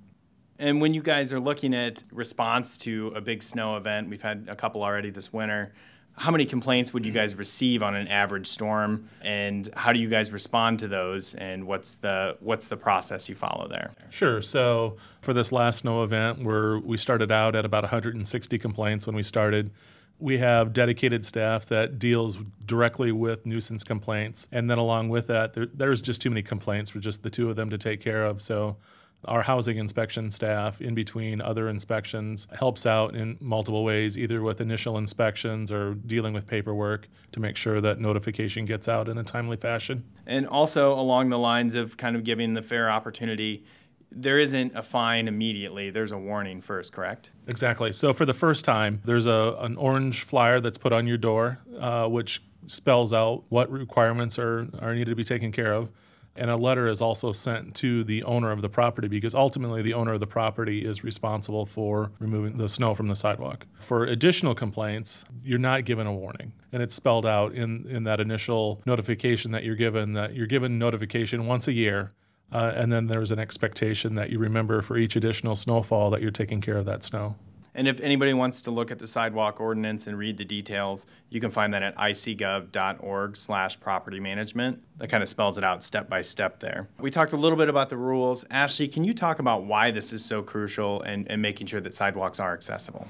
and 0.59 0.81
when 0.81 0.93
you 0.93 1.01
guys 1.01 1.33
are 1.33 1.39
looking 1.39 1.73
at 1.73 2.03
response 2.11 2.77
to 2.77 3.11
a 3.15 3.21
big 3.21 3.43
snow 3.43 3.75
event 3.77 4.09
we've 4.09 4.21
had 4.21 4.47
a 4.49 4.55
couple 4.55 4.83
already 4.83 5.09
this 5.09 5.31
winter 5.31 5.73
how 6.15 6.31
many 6.31 6.45
complaints 6.45 6.93
would 6.93 7.05
you 7.05 7.11
guys 7.11 7.35
receive 7.35 7.81
on 7.81 7.95
an 7.95 8.07
average 8.07 8.45
storm? 8.45 9.09
And 9.21 9.67
how 9.75 9.91
do 9.91 9.99
you 9.99 10.09
guys 10.09 10.31
respond 10.31 10.79
to 10.79 10.87
those? 10.87 11.33
And 11.35 11.65
what's 11.65 11.95
the 11.95 12.37
what's 12.39 12.67
the 12.67 12.77
process 12.77 13.27
you 13.27 13.35
follow 13.35 13.67
there? 13.67 13.91
Sure. 14.09 14.41
So 14.41 14.97
for 15.21 15.33
this 15.33 15.51
last 15.51 15.79
snow 15.79 16.03
event 16.03 16.43
where 16.43 16.77
we 16.77 16.97
started 16.97 17.31
out 17.31 17.55
at 17.55 17.65
about 17.65 17.83
160 17.83 18.59
complaints 18.59 19.07
when 19.07 19.15
we 19.15 19.23
started. 19.23 19.71
We 20.19 20.37
have 20.37 20.71
dedicated 20.71 21.25
staff 21.25 21.65
that 21.65 21.99
deals 21.99 22.37
directly 22.65 23.11
with 23.11 23.45
nuisance 23.45 23.83
complaints. 23.83 24.47
And 24.51 24.69
then 24.69 24.77
along 24.77 25.09
with 25.09 25.27
that 25.27 25.53
there, 25.53 25.65
there's 25.65 26.01
just 26.01 26.21
too 26.21 26.29
many 26.29 26.43
complaints 26.43 26.91
for 26.91 26.99
just 26.99 27.23
the 27.23 27.29
two 27.29 27.49
of 27.49 27.55
them 27.55 27.69
to 27.71 27.77
take 27.77 27.99
care 27.99 28.23
of. 28.23 28.41
So 28.41 28.77
our 29.25 29.41
housing 29.41 29.77
inspection 29.77 30.31
staff, 30.31 30.81
in 30.81 30.95
between 30.95 31.41
other 31.41 31.69
inspections, 31.69 32.47
helps 32.57 32.85
out 32.85 33.15
in 33.15 33.37
multiple 33.39 33.83
ways, 33.83 34.17
either 34.17 34.41
with 34.41 34.61
initial 34.61 34.97
inspections 34.97 35.71
or 35.71 35.93
dealing 35.93 36.33
with 36.33 36.47
paperwork 36.47 37.07
to 37.31 37.39
make 37.39 37.55
sure 37.55 37.81
that 37.81 37.99
notification 37.99 38.65
gets 38.65 38.87
out 38.87 39.09
in 39.09 39.17
a 39.17 39.23
timely 39.23 39.57
fashion. 39.57 40.03
And 40.25 40.47
also, 40.47 40.93
along 40.93 41.29
the 41.29 41.39
lines 41.39 41.75
of 41.75 41.97
kind 41.97 42.15
of 42.15 42.23
giving 42.23 42.53
the 42.53 42.61
fair 42.61 42.89
opportunity, 42.89 43.65
there 44.11 44.39
isn't 44.39 44.75
a 44.75 44.83
fine 44.83 45.27
immediately. 45.27 45.89
There's 45.89 46.11
a 46.11 46.17
warning 46.17 46.61
first, 46.61 46.93
correct? 46.93 47.31
Exactly. 47.47 47.91
So 47.91 48.13
for 48.13 48.25
the 48.25 48.33
first 48.33 48.63
time, 48.63 49.01
there's 49.05 49.25
a 49.25 49.55
an 49.59 49.75
orange 49.77 50.23
flyer 50.23 50.59
that's 50.59 50.77
put 50.77 50.93
on 50.93 51.07
your 51.07 51.17
door, 51.17 51.59
uh, 51.79 52.07
which 52.07 52.41
spells 52.67 53.11
out 53.13 53.43
what 53.49 53.71
requirements 53.71 54.37
are, 54.39 54.67
are 54.79 54.93
needed 54.93 55.09
to 55.09 55.15
be 55.15 55.23
taken 55.23 55.51
care 55.51 55.73
of. 55.73 55.89
And 56.35 56.49
a 56.49 56.57
letter 56.57 56.87
is 56.87 57.01
also 57.01 57.31
sent 57.31 57.75
to 57.75 58.03
the 58.03 58.23
owner 58.23 58.51
of 58.51 58.61
the 58.61 58.69
property 58.69 59.07
because 59.07 59.35
ultimately 59.35 59.81
the 59.81 59.93
owner 59.93 60.13
of 60.13 60.19
the 60.19 60.27
property 60.27 60.83
is 60.83 61.03
responsible 61.03 61.65
for 61.65 62.11
removing 62.19 62.57
the 62.57 62.67
snow 62.67 62.95
from 62.95 63.07
the 63.07 63.15
sidewalk. 63.15 63.67
For 63.79 64.05
additional 64.05 64.55
complaints, 64.55 65.25
you're 65.43 65.59
not 65.59 65.85
given 65.85 66.07
a 66.07 66.13
warning. 66.13 66.53
And 66.71 66.81
it's 66.81 66.95
spelled 66.95 67.25
out 67.25 67.53
in, 67.53 67.85
in 67.87 68.03
that 68.05 68.19
initial 68.19 68.81
notification 68.85 69.51
that 69.51 69.63
you're 69.63 69.75
given 69.75 70.13
that 70.13 70.33
you're 70.33 70.47
given 70.47 70.79
notification 70.79 71.45
once 71.45 71.67
a 71.67 71.73
year. 71.73 72.11
Uh, 72.51 72.71
and 72.75 72.91
then 72.91 73.07
there's 73.07 73.31
an 73.31 73.39
expectation 73.39 74.15
that 74.15 74.29
you 74.29 74.39
remember 74.39 74.81
for 74.81 74.97
each 74.97 75.15
additional 75.15 75.55
snowfall 75.55 76.09
that 76.11 76.21
you're 76.21 76.31
taking 76.31 76.61
care 76.61 76.77
of 76.77 76.85
that 76.85 77.03
snow. 77.03 77.35
And 77.75 77.87
if 77.87 77.99
anybody 78.01 78.33
wants 78.33 78.61
to 78.63 78.71
look 78.71 78.91
at 78.91 78.99
the 78.99 79.07
sidewalk 79.07 79.59
ordinance 79.59 80.05
and 80.05 80.17
read 80.17 80.37
the 80.37 80.45
details, 80.45 81.05
you 81.29 81.39
can 81.39 81.49
find 81.49 81.73
that 81.73 81.81
at 81.81 81.95
icgov.org 81.97 83.35
slash 83.35 83.79
property 83.79 84.19
management. 84.19 84.83
That 84.97 85.09
kind 85.09 85.23
of 85.23 85.29
spells 85.29 85.57
it 85.57 85.63
out 85.63 85.83
step 85.83 86.07
by 86.09 86.21
step 86.21 86.59
there. 86.59 86.87
We 86.99 87.09
talked 87.09 87.33
a 87.33 87.37
little 87.37 87.57
bit 87.57 87.69
about 87.69 87.89
the 87.89 87.97
rules. 87.97 88.45
Ashley, 88.51 88.87
can 88.87 89.03
you 89.03 89.13
talk 89.13 89.39
about 89.39 89.63
why 89.63 89.91
this 89.91 90.13
is 90.13 90.23
so 90.23 90.43
crucial 90.43 91.01
and, 91.01 91.29
and 91.29 91.41
making 91.41 91.67
sure 91.67 91.81
that 91.81 91.93
sidewalks 91.93 92.39
are 92.39 92.53
accessible? 92.53 93.09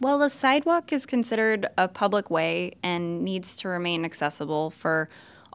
Well, 0.00 0.18
the 0.18 0.28
sidewalk 0.28 0.92
is 0.92 1.06
considered 1.06 1.66
a 1.78 1.88
public 1.88 2.30
way 2.30 2.74
and 2.82 3.24
needs 3.24 3.56
to 3.58 3.68
remain 3.68 4.04
accessible 4.04 4.70
for 4.70 5.08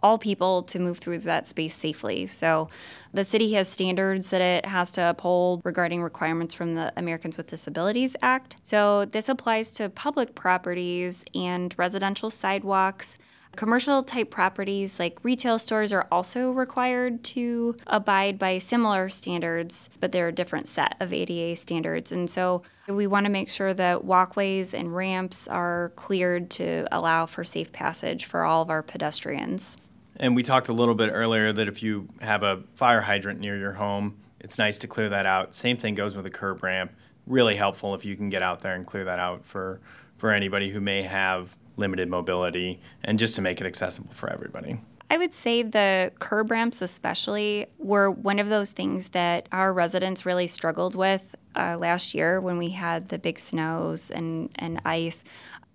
all 0.03 0.17
people 0.17 0.63
to 0.63 0.79
move 0.79 0.99
through 0.99 1.19
that 1.19 1.47
space 1.47 1.75
safely. 1.75 2.27
So 2.27 2.69
the 3.13 3.23
city 3.23 3.53
has 3.53 3.67
standards 3.67 4.29
that 4.31 4.41
it 4.41 4.65
has 4.65 4.91
to 4.91 5.09
uphold 5.09 5.61
regarding 5.63 6.01
requirements 6.01 6.53
from 6.53 6.75
the 6.75 6.91
Americans 6.97 7.37
with 7.37 7.47
Disabilities 7.47 8.15
Act. 8.21 8.55
So 8.63 9.05
this 9.05 9.29
applies 9.29 9.71
to 9.71 9.89
public 9.89 10.35
properties 10.35 11.23
and 11.35 11.73
residential 11.77 12.29
sidewalks. 12.29 13.17
Commercial 13.57 14.01
type 14.01 14.31
properties 14.31 14.97
like 14.97 15.19
retail 15.23 15.59
stores 15.59 15.91
are 15.91 16.07
also 16.09 16.51
required 16.51 17.21
to 17.25 17.75
abide 17.85 18.39
by 18.39 18.57
similar 18.57 19.09
standards, 19.09 19.89
but 19.99 20.13
they're 20.13 20.29
a 20.29 20.33
different 20.33 20.69
set 20.69 20.95
of 21.01 21.11
ADA 21.11 21.57
standards. 21.57 22.13
And 22.13 22.29
so 22.29 22.63
we 22.87 23.07
want 23.07 23.25
to 23.25 23.29
make 23.29 23.49
sure 23.49 23.73
that 23.73 24.05
walkways 24.05 24.73
and 24.73 24.95
ramps 24.95 25.49
are 25.49 25.91
cleared 25.97 26.49
to 26.51 26.87
allow 26.93 27.25
for 27.25 27.43
safe 27.43 27.73
passage 27.73 28.23
for 28.23 28.45
all 28.45 28.61
of 28.61 28.69
our 28.69 28.81
pedestrians. 28.81 29.75
And 30.17 30.35
we 30.35 30.43
talked 30.43 30.67
a 30.67 30.73
little 30.73 30.95
bit 30.95 31.09
earlier 31.13 31.51
that 31.53 31.67
if 31.67 31.81
you 31.81 32.09
have 32.21 32.43
a 32.43 32.63
fire 32.75 33.01
hydrant 33.01 33.39
near 33.39 33.57
your 33.57 33.73
home, 33.73 34.17
it's 34.39 34.57
nice 34.57 34.77
to 34.79 34.87
clear 34.87 35.09
that 35.09 35.25
out. 35.25 35.53
Same 35.53 35.77
thing 35.77 35.95
goes 35.95 36.15
with 36.15 36.25
a 36.25 36.29
curb 36.29 36.63
ramp. 36.63 36.91
Really 37.27 37.55
helpful 37.55 37.95
if 37.95 38.03
you 38.03 38.15
can 38.15 38.29
get 38.29 38.41
out 38.41 38.61
there 38.61 38.75
and 38.75 38.85
clear 38.85 39.05
that 39.05 39.19
out 39.19 39.45
for, 39.45 39.79
for 40.17 40.31
anybody 40.31 40.69
who 40.69 40.81
may 40.81 41.03
have 41.03 41.57
limited 41.77 42.09
mobility 42.09 42.81
and 43.03 43.17
just 43.17 43.35
to 43.35 43.41
make 43.41 43.61
it 43.61 43.67
accessible 43.67 44.11
for 44.11 44.29
everybody. 44.29 44.79
I 45.09 45.17
would 45.17 45.33
say 45.33 45.61
the 45.61 46.13
curb 46.19 46.51
ramps, 46.51 46.81
especially, 46.81 47.65
were 47.77 48.09
one 48.09 48.39
of 48.39 48.47
those 48.47 48.71
things 48.71 49.09
that 49.09 49.49
our 49.51 49.73
residents 49.73 50.25
really 50.25 50.47
struggled 50.47 50.95
with 50.95 51.35
uh, 51.53 51.77
last 51.77 52.13
year 52.13 52.39
when 52.39 52.57
we 52.57 52.69
had 52.69 53.09
the 53.09 53.19
big 53.19 53.37
snows 53.37 54.09
and, 54.09 54.49
and 54.55 54.81
ice. 54.85 55.25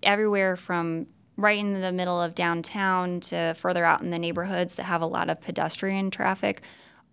Everywhere 0.03 0.57
from 0.57 1.07
right 1.37 1.59
in 1.59 1.81
the 1.81 1.93
middle 1.93 2.21
of 2.21 2.35
downtown 2.35 3.21
to 3.21 3.55
further 3.55 3.85
out 3.85 4.01
in 4.01 4.11
the 4.11 4.19
neighborhoods 4.19 4.75
that 4.77 4.85
have 4.85 5.03
a 5.03 5.07
lot 5.07 5.29
of 5.29 5.41
pedestrian 5.41 6.11
traffic. 6.11 6.63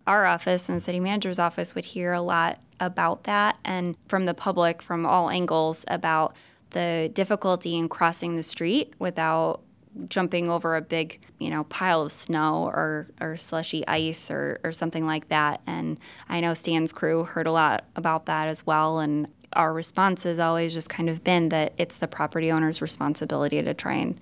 Our 0.08 0.26
office 0.26 0.70
and 0.70 0.78
the 0.78 0.82
city 0.82 1.00
manager's 1.00 1.40
office 1.40 1.76
would 1.76 1.86
hear 1.86 2.14
a 2.14 2.22
lot 2.22 2.60
about 2.80 3.24
that 3.24 3.58
and 3.64 3.96
from 4.08 4.26
the 4.26 4.34
public 4.34 4.82
from 4.82 5.06
all 5.06 5.30
angles 5.30 5.86
about 5.88 6.36
the 6.72 7.10
difficulty 7.14 7.78
in 7.78 7.88
crossing 7.88 8.36
the 8.36 8.44
street 8.44 8.94
without 9.00 9.62
jumping 10.10 10.50
over 10.50 10.76
a 10.76 10.82
big, 10.82 11.22
you 11.40 11.50
know, 11.50 11.64
pile 11.66 12.02
of 12.02 12.12
snow 12.12 12.64
or, 12.64 13.08
or 13.22 13.38
slushy 13.38 13.88
ice 13.88 14.32
or, 14.32 14.60
or 14.64 14.72
something 14.72 15.06
like 15.06 15.30
that. 15.30 15.62
And 15.68 16.00
I 16.28 16.40
know 16.40 16.54
Stan's 16.54 16.92
crew 16.92 17.24
heard 17.24 17.48
a 17.48 17.52
lot 17.52 17.86
about 17.96 18.26
that 18.26 18.48
as 18.48 18.66
well. 18.66 19.00
And 19.00 19.28
our 19.56 19.74
response 19.74 20.24
has 20.24 20.40
always 20.40 20.74
just 20.74 20.90
kind 20.90 21.10
of 21.10 21.24
been 21.24 21.50
that 21.50 21.74
it's 21.78 21.98
the 21.98 22.08
property 22.08 22.52
owner's 22.52 22.82
responsibility 22.82 23.62
to 23.62 23.74
try 23.74 23.94
and 23.94 24.20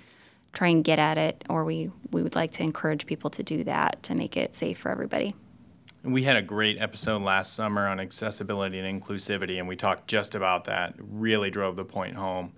try 0.54 0.68
and 0.68 0.84
get 0.84 1.00
at 1.00 1.18
it, 1.18 1.44
or 1.50 1.64
we, 1.64 1.92
we 2.12 2.22
would 2.22 2.36
like 2.36 2.52
to 2.52 2.64
encourage 2.64 3.06
people 3.06 3.30
to 3.30 3.42
do 3.42 3.64
that 3.64 4.04
to 4.04 4.14
make 4.14 4.36
it 4.36 4.54
safe 4.54 4.78
for 4.78 4.92
everybody. 4.92 5.34
We 6.04 6.24
had 6.24 6.36
a 6.36 6.42
great 6.42 6.78
episode 6.80 7.22
last 7.22 7.54
summer 7.54 7.88
on 7.88 8.00
accessibility 8.00 8.80
and 8.80 9.02
inclusivity, 9.02 9.60
and 9.60 9.68
we 9.68 9.76
talked 9.76 10.08
just 10.08 10.36
about 10.36 10.66
that. 10.66 10.96
Really 10.98 11.52
drove 11.52 11.76
the 11.76 11.86
point 11.86 12.16
home 12.16 12.54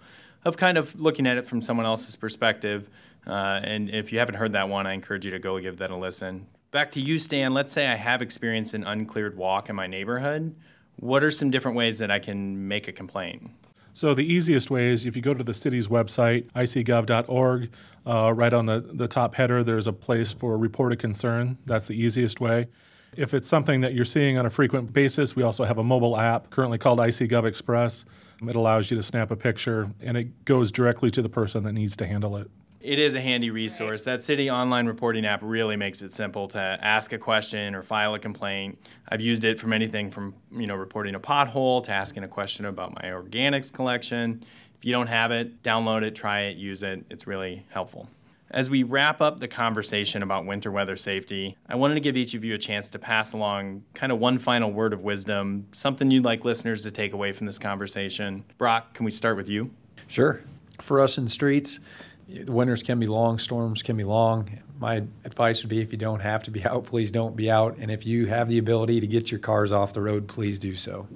of 0.46 0.58
kind 0.58 0.78
of 0.78 1.00
looking 1.00 1.28
at 1.28 1.38
it 1.38 1.46
from 1.46 1.62
someone 1.62 1.86
else's 1.86 2.16
perspective. 2.16 2.90
Uh, 3.28 3.60
and 3.64 3.90
if 3.90 4.12
you 4.12 4.20
haven't 4.20 4.36
heard 4.36 4.54
that 4.54 4.70
one, 4.70 4.88
I 4.88 4.94
encourage 4.94 5.26
you 5.26 5.32
to 5.32 5.40
go 5.40 5.60
give 5.60 5.78
that 5.78 5.92
a 5.92 5.96
listen. 5.96 6.48
Back 6.72 6.92
to 6.94 7.02
you, 7.02 7.20
Stan. 7.20 7.54
Let's 7.54 7.72
say 7.72 7.88
I 7.88 7.96
have 7.96 8.22
experienced 8.22 8.74
an 8.74 8.84
uncleared 8.84 9.38
walk 9.38 9.70
in 9.70 9.76
my 9.76 9.88
neighborhood. 9.88 10.56
What 10.98 11.24
are 11.24 11.32
some 11.32 11.52
different 11.52 11.78
ways 11.78 12.00
that 12.00 12.12
I 12.12 12.20
can 12.20 12.68
make 12.68 12.88
a 12.88 12.92
complaint? 12.92 13.50
So 13.94 14.16
the 14.16 14.26
easiest 14.26 14.72
way 14.72 14.92
is 14.92 15.06
if 15.06 15.16
you 15.16 15.22
go 15.22 15.36
to 15.36 15.44
the 15.44 15.54
city's 15.54 15.88
website, 15.88 16.52
icgov.org, 16.54 17.70
uh, 18.06 18.34
right 18.34 18.54
on 18.54 18.66
the, 18.66 18.80
the 18.80 19.08
top 19.08 19.36
header, 19.36 19.64
there's 19.64 19.86
a 19.86 19.94
place 19.94 20.34
for 20.34 20.58
report 20.58 20.94
a 20.94 20.96
concern. 20.96 21.60
That's 21.66 21.88
the 21.88 21.94
easiest 21.94 22.42
way. 22.42 22.68
If 23.16 23.36
it's 23.36 23.48
something 23.48 23.82
that 23.82 23.94
you're 23.94 24.06
seeing 24.06 24.40
on 24.40 24.48
a 24.48 24.50
frequent 24.50 24.92
basis, 24.92 25.36
we 25.36 25.44
also 25.44 25.66
have 25.66 25.78
a 25.78 25.84
mobile 25.84 26.18
app 26.18 26.50
currently 26.50 26.80
called 26.80 26.98
ICGov 26.98 27.46
Express. 27.46 28.06
It 28.42 28.56
allows 28.56 28.90
you 28.90 28.98
to 28.98 29.04
snap 29.04 29.30
a 29.30 29.36
picture 29.36 29.92
and 30.02 30.18
it 30.18 30.46
goes 30.46 30.72
directly 30.72 31.12
to 31.12 31.22
the 31.22 31.30
person 31.30 31.64
that 31.64 31.74
needs 31.74 31.96
to 31.98 32.08
handle 32.08 32.36
it. 32.36 32.50
It 32.84 33.00
is 33.00 33.16
a 33.16 33.22
handy 33.22 33.50
resource. 33.50 34.04
That 34.04 34.24
city 34.24 34.52
online 34.52 34.88
reporting 34.88 35.26
app 35.26 35.40
really 35.42 35.78
makes 35.78 36.02
it 36.02 36.12
simple 36.12 36.50
to 36.50 36.60
ask 36.60 37.14
a 37.14 37.18
question 37.18 37.76
or 37.76 37.82
file 37.82 38.14
a 38.14 38.20
complaint. 38.20 38.78
I've 39.08 39.22
used 39.22 39.46
it 39.46 39.58
from 39.58 39.72
anything 39.72 40.12
from, 40.12 40.36
you 40.52 40.68
know, 40.68 40.76
reporting 40.76 41.16
a 41.16 41.20
pothole 41.20 41.82
to 41.86 41.92
asking 41.92 42.24
a 42.24 42.28
question 42.28 42.66
about 42.66 42.94
my 42.94 43.10
organics 43.10 43.72
collection. 43.72 44.44
If 44.78 44.84
you 44.84 44.92
don't 44.92 45.08
have 45.08 45.32
it, 45.32 45.64
download 45.64 46.04
it, 46.04 46.14
try 46.14 46.42
it, 46.42 46.58
use 46.58 46.84
it. 46.84 47.06
It's 47.10 47.26
really 47.26 47.66
helpful. 47.70 48.10
As 48.52 48.70
we 48.70 48.84
wrap 48.84 49.22
up 49.22 49.40
the 49.40 49.48
conversation 49.48 50.22
about 50.22 50.46
winter 50.46 50.70
weather 50.70 50.98
safety, 50.98 51.56
I 51.70 51.76
wanted 51.76 51.96
to 51.96 52.02
give 52.02 52.18
each 52.18 52.34
of 52.34 52.44
you 52.44 52.54
a 52.54 52.58
chance 52.58 52.90
to 52.90 53.00
pass 53.00 53.32
along 53.32 53.84
kind 53.94 54.12
of 54.12 54.20
one 54.20 54.38
final 54.38 54.72
word 54.72 54.92
of 54.92 55.02
wisdom, 55.02 55.68
something 55.72 56.12
you'd 56.12 56.26
like 56.26 56.44
listeners 56.44 56.84
to 56.84 56.92
take 56.92 57.14
away 57.14 57.32
from 57.32 57.48
this 57.48 57.58
conversation. 57.58 58.44
Brock, 58.58 58.94
can 58.94 59.06
we 59.06 59.12
start 59.12 59.38
with 59.38 59.48
you? 59.48 59.72
Sure. 60.08 60.42
For 60.82 61.00
us 61.00 61.18
in 61.18 61.28
streets, 61.28 61.80
the 61.80 62.13
winters 62.48 62.84
can 62.84 63.00
be 63.00 63.08
long, 63.08 63.38
storms 63.38 63.84
can 63.84 63.98
be 63.98 64.04
long. 64.04 64.50
My 64.80 65.04
advice 65.24 65.64
would 65.64 65.70
be 65.70 65.82
if 65.82 65.92
you 65.92 65.98
don't 65.98 66.22
have 66.22 66.44
to 66.44 66.52
be 66.52 66.66
out, 66.66 66.86
please 66.86 67.12
don't 67.12 67.36
be 67.36 67.50
out. 67.50 67.78
And 67.78 67.92
if 67.92 68.06
you 68.06 68.28
have 68.28 68.50
the 68.50 68.58
ability 68.58 69.00
to 69.00 69.08
get 69.08 69.32
your 69.32 69.40
cars 69.40 69.72
off 69.72 69.94
the 69.94 70.02
road, 70.02 70.28
please 70.28 70.60
do 70.60 70.76
so. 70.76 71.08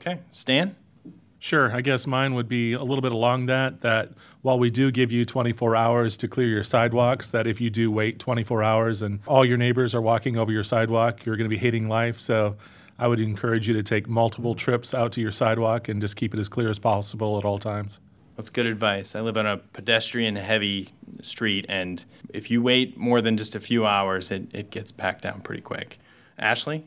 Okay. 0.00 0.20
Stan? 0.30 0.76
Sure. 1.38 1.74
I 1.74 1.80
guess 1.80 2.06
mine 2.06 2.34
would 2.34 2.48
be 2.48 2.74
a 2.74 2.82
little 2.82 3.00
bit 3.00 3.12
along 3.12 3.46
that, 3.46 3.80
that 3.80 4.10
while 4.42 4.58
we 4.58 4.70
do 4.70 4.90
give 4.90 5.10
you 5.10 5.24
24 5.24 5.74
hours 5.74 6.16
to 6.18 6.28
clear 6.28 6.46
your 6.46 6.62
sidewalks, 6.62 7.30
that 7.30 7.46
if 7.46 7.62
you 7.62 7.70
do 7.70 7.90
wait 7.90 8.18
24 8.18 8.62
hours 8.62 9.00
and 9.00 9.20
all 9.26 9.42
your 9.42 9.56
neighbors 9.56 9.94
are 9.94 10.02
walking 10.02 10.36
over 10.36 10.52
your 10.52 10.62
sidewalk, 10.62 11.24
you're 11.24 11.36
going 11.36 11.48
to 11.48 11.54
be 11.54 11.56
hating 11.56 11.88
life. 11.88 12.18
So 12.18 12.56
I 12.98 13.08
would 13.08 13.20
encourage 13.20 13.66
you 13.66 13.74
to 13.74 13.82
take 13.82 14.06
multiple 14.06 14.54
trips 14.54 14.92
out 14.92 15.12
to 15.12 15.22
your 15.22 15.30
sidewalk 15.30 15.88
and 15.88 16.02
just 16.02 16.16
keep 16.16 16.34
it 16.34 16.40
as 16.40 16.50
clear 16.50 16.68
as 16.68 16.78
possible 16.78 17.38
at 17.38 17.46
all 17.46 17.58
times. 17.58 18.00
That's 18.40 18.48
good 18.48 18.64
advice. 18.64 19.14
I 19.14 19.20
live 19.20 19.36
on 19.36 19.44
a 19.44 19.58
pedestrian 19.58 20.34
heavy 20.34 20.94
street, 21.20 21.66
and 21.68 22.02
if 22.30 22.50
you 22.50 22.62
wait 22.62 22.96
more 22.96 23.20
than 23.20 23.36
just 23.36 23.54
a 23.54 23.60
few 23.60 23.84
hours, 23.84 24.30
it, 24.30 24.44
it 24.54 24.70
gets 24.70 24.90
packed 24.90 25.24
down 25.24 25.42
pretty 25.42 25.60
quick. 25.60 25.98
Ashley? 26.38 26.86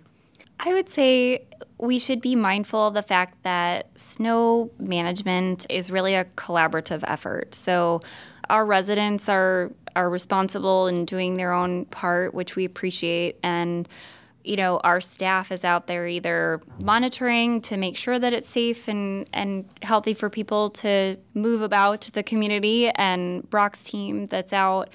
I 0.60 0.74
would 0.74 0.90
say 0.90 1.44
we 1.78 2.00
should 2.00 2.22
be 2.22 2.36
mindful 2.36 2.88
of 2.88 2.96
the 2.96 3.04
fact 3.04 3.44
that 3.44 3.88
snow 3.96 4.72
management 4.80 5.68
is 5.70 5.92
really 5.92 6.16
a 6.16 6.26
collaborative 6.26 7.04
effort. 7.06 7.54
So 7.54 8.02
our 8.50 8.66
residents 8.66 9.30
are 9.30 9.72
are 9.96 10.10
responsible 10.10 10.88
in 10.88 11.06
doing 11.06 11.38
their 11.38 11.54
own 11.54 11.86
part, 11.86 12.34
which 12.34 12.56
we 12.56 12.66
appreciate, 12.66 13.38
and 13.44 13.88
you 14.44 14.56
know 14.56 14.80
our 14.84 15.00
staff 15.02 15.52
is 15.52 15.64
out 15.64 15.88
there 15.88 16.08
either 16.08 16.62
monitoring 16.80 17.62
to 17.62 17.78
make 17.78 17.98
sure 17.98 18.20
that 18.20 18.34
it's 18.34 18.50
safe 18.50 18.88
and 18.88 19.28
and 19.34 19.66
healthy 19.82 20.14
for 20.14 20.30
people 20.30 20.70
to 20.70 21.18
move 21.34 21.62
about 21.62 22.02
the 22.14 22.24
community, 22.24 22.90
and 22.90 23.50
Brock's 23.50 23.84
team 23.84 24.26
that's 24.26 24.54
out 24.54 24.90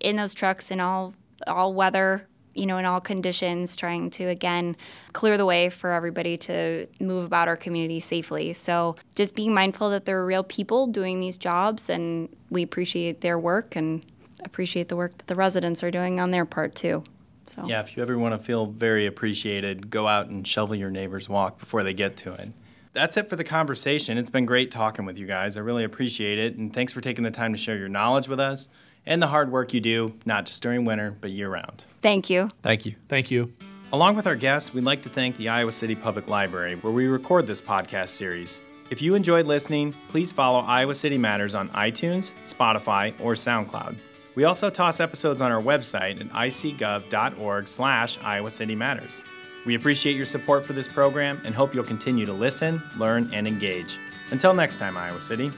in 0.00 0.16
those 0.16 0.34
trucks 0.34 0.70
in 0.70 0.80
all 0.80 1.14
all 1.46 1.74
weather 1.74 2.26
you 2.54 2.66
know, 2.66 2.78
in 2.78 2.84
all 2.84 3.00
conditions, 3.00 3.76
trying 3.76 4.10
to 4.10 4.24
again 4.24 4.76
clear 5.12 5.36
the 5.36 5.46
way 5.46 5.70
for 5.70 5.92
everybody 5.92 6.36
to 6.36 6.86
move 7.00 7.24
about 7.24 7.48
our 7.48 7.56
community 7.56 8.00
safely. 8.00 8.52
So 8.52 8.96
just 9.14 9.34
being 9.34 9.54
mindful 9.54 9.90
that 9.90 10.04
there 10.04 10.18
are 10.18 10.26
real 10.26 10.44
people 10.44 10.86
doing 10.86 11.20
these 11.20 11.38
jobs 11.38 11.88
and 11.88 12.28
we 12.50 12.62
appreciate 12.62 13.20
their 13.20 13.38
work 13.38 13.76
and 13.76 14.04
appreciate 14.44 14.88
the 14.88 14.96
work 14.96 15.16
that 15.18 15.26
the 15.28 15.36
residents 15.36 15.82
are 15.82 15.90
doing 15.90 16.20
on 16.20 16.30
their 16.30 16.44
part 16.44 16.74
too. 16.74 17.04
So 17.46 17.66
Yeah, 17.66 17.80
if 17.80 17.96
you 17.96 18.02
ever 18.02 18.18
want 18.18 18.38
to 18.38 18.44
feel 18.44 18.66
very 18.66 19.06
appreciated, 19.06 19.90
go 19.90 20.06
out 20.06 20.28
and 20.28 20.46
shovel 20.46 20.74
your 20.74 20.90
neighbor's 20.90 21.28
walk 21.28 21.58
before 21.58 21.82
they 21.82 21.92
get 21.92 22.16
to 22.18 22.32
it. 22.32 22.50
That's 22.92 23.16
it 23.16 23.28
for 23.30 23.36
the 23.36 23.44
conversation. 23.44 24.18
It's 24.18 24.30
been 24.30 24.44
great 24.44 24.70
talking 24.70 25.06
with 25.06 25.18
you 25.18 25.26
guys. 25.26 25.56
I 25.56 25.60
really 25.60 25.84
appreciate 25.84 26.38
it. 26.38 26.56
And 26.56 26.72
thanks 26.72 26.92
for 26.92 27.00
taking 27.00 27.24
the 27.24 27.30
time 27.30 27.52
to 27.52 27.58
share 27.58 27.76
your 27.76 27.88
knowledge 27.88 28.28
with 28.28 28.38
us 28.38 28.68
and 29.06 29.22
the 29.22 29.26
hard 29.26 29.50
work 29.50 29.72
you 29.72 29.80
do, 29.80 30.14
not 30.26 30.46
just 30.46 30.62
during 30.62 30.84
winter, 30.84 31.16
but 31.20 31.30
year 31.30 31.48
round. 31.48 31.84
Thank 32.02 32.28
you. 32.30 32.50
Thank 32.62 32.86
you. 32.86 32.94
Thank 33.08 33.30
you. 33.30 33.52
Along 33.92 34.16
with 34.16 34.26
our 34.26 34.36
guests, 34.36 34.72
we'd 34.72 34.84
like 34.84 35.02
to 35.02 35.08
thank 35.08 35.36
the 35.36 35.48
Iowa 35.48 35.72
City 35.72 35.94
Public 35.94 36.28
Library, 36.28 36.76
where 36.76 36.92
we 36.92 37.06
record 37.06 37.46
this 37.46 37.60
podcast 37.60 38.08
series. 38.08 38.60
If 38.90 39.02
you 39.02 39.14
enjoyed 39.14 39.46
listening, 39.46 39.94
please 40.08 40.32
follow 40.32 40.60
Iowa 40.60 40.94
City 40.94 41.18
Matters 41.18 41.54
on 41.54 41.68
iTunes, 41.70 42.32
Spotify, 42.44 43.12
or 43.20 43.34
SoundCloud. 43.34 43.96
We 44.34 44.44
also 44.44 44.70
toss 44.70 45.00
episodes 45.00 45.40
on 45.40 45.52
our 45.52 45.60
website 45.60 46.20
at 46.20 46.28
icgov.org 46.28 47.68
slash 47.68 48.18
Iowa 48.22 48.50
City 48.50 48.74
Matters. 48.74 49.24
We 49.66 49.74
appreciate 49.74 50.16
your 50.16 50.26
support 50.26 50.64
for 50.64 50.72
this 50.72 50.88
program 50.88 51.40
and 51.44 51.54
hope 51.54 51.74
you'll 51.74 51.84
continue 51.84 52.26
to 52.26 52.32
listen, 52.32 52.82
learn, 52.98 53.30
and 53.32 53.46
engage. 53.46 53.98
Until 54.30 54.54
next 54.54 54.78
time, 54.78 54.96
Iowa 54.96 55.20
City. 55.20 55.50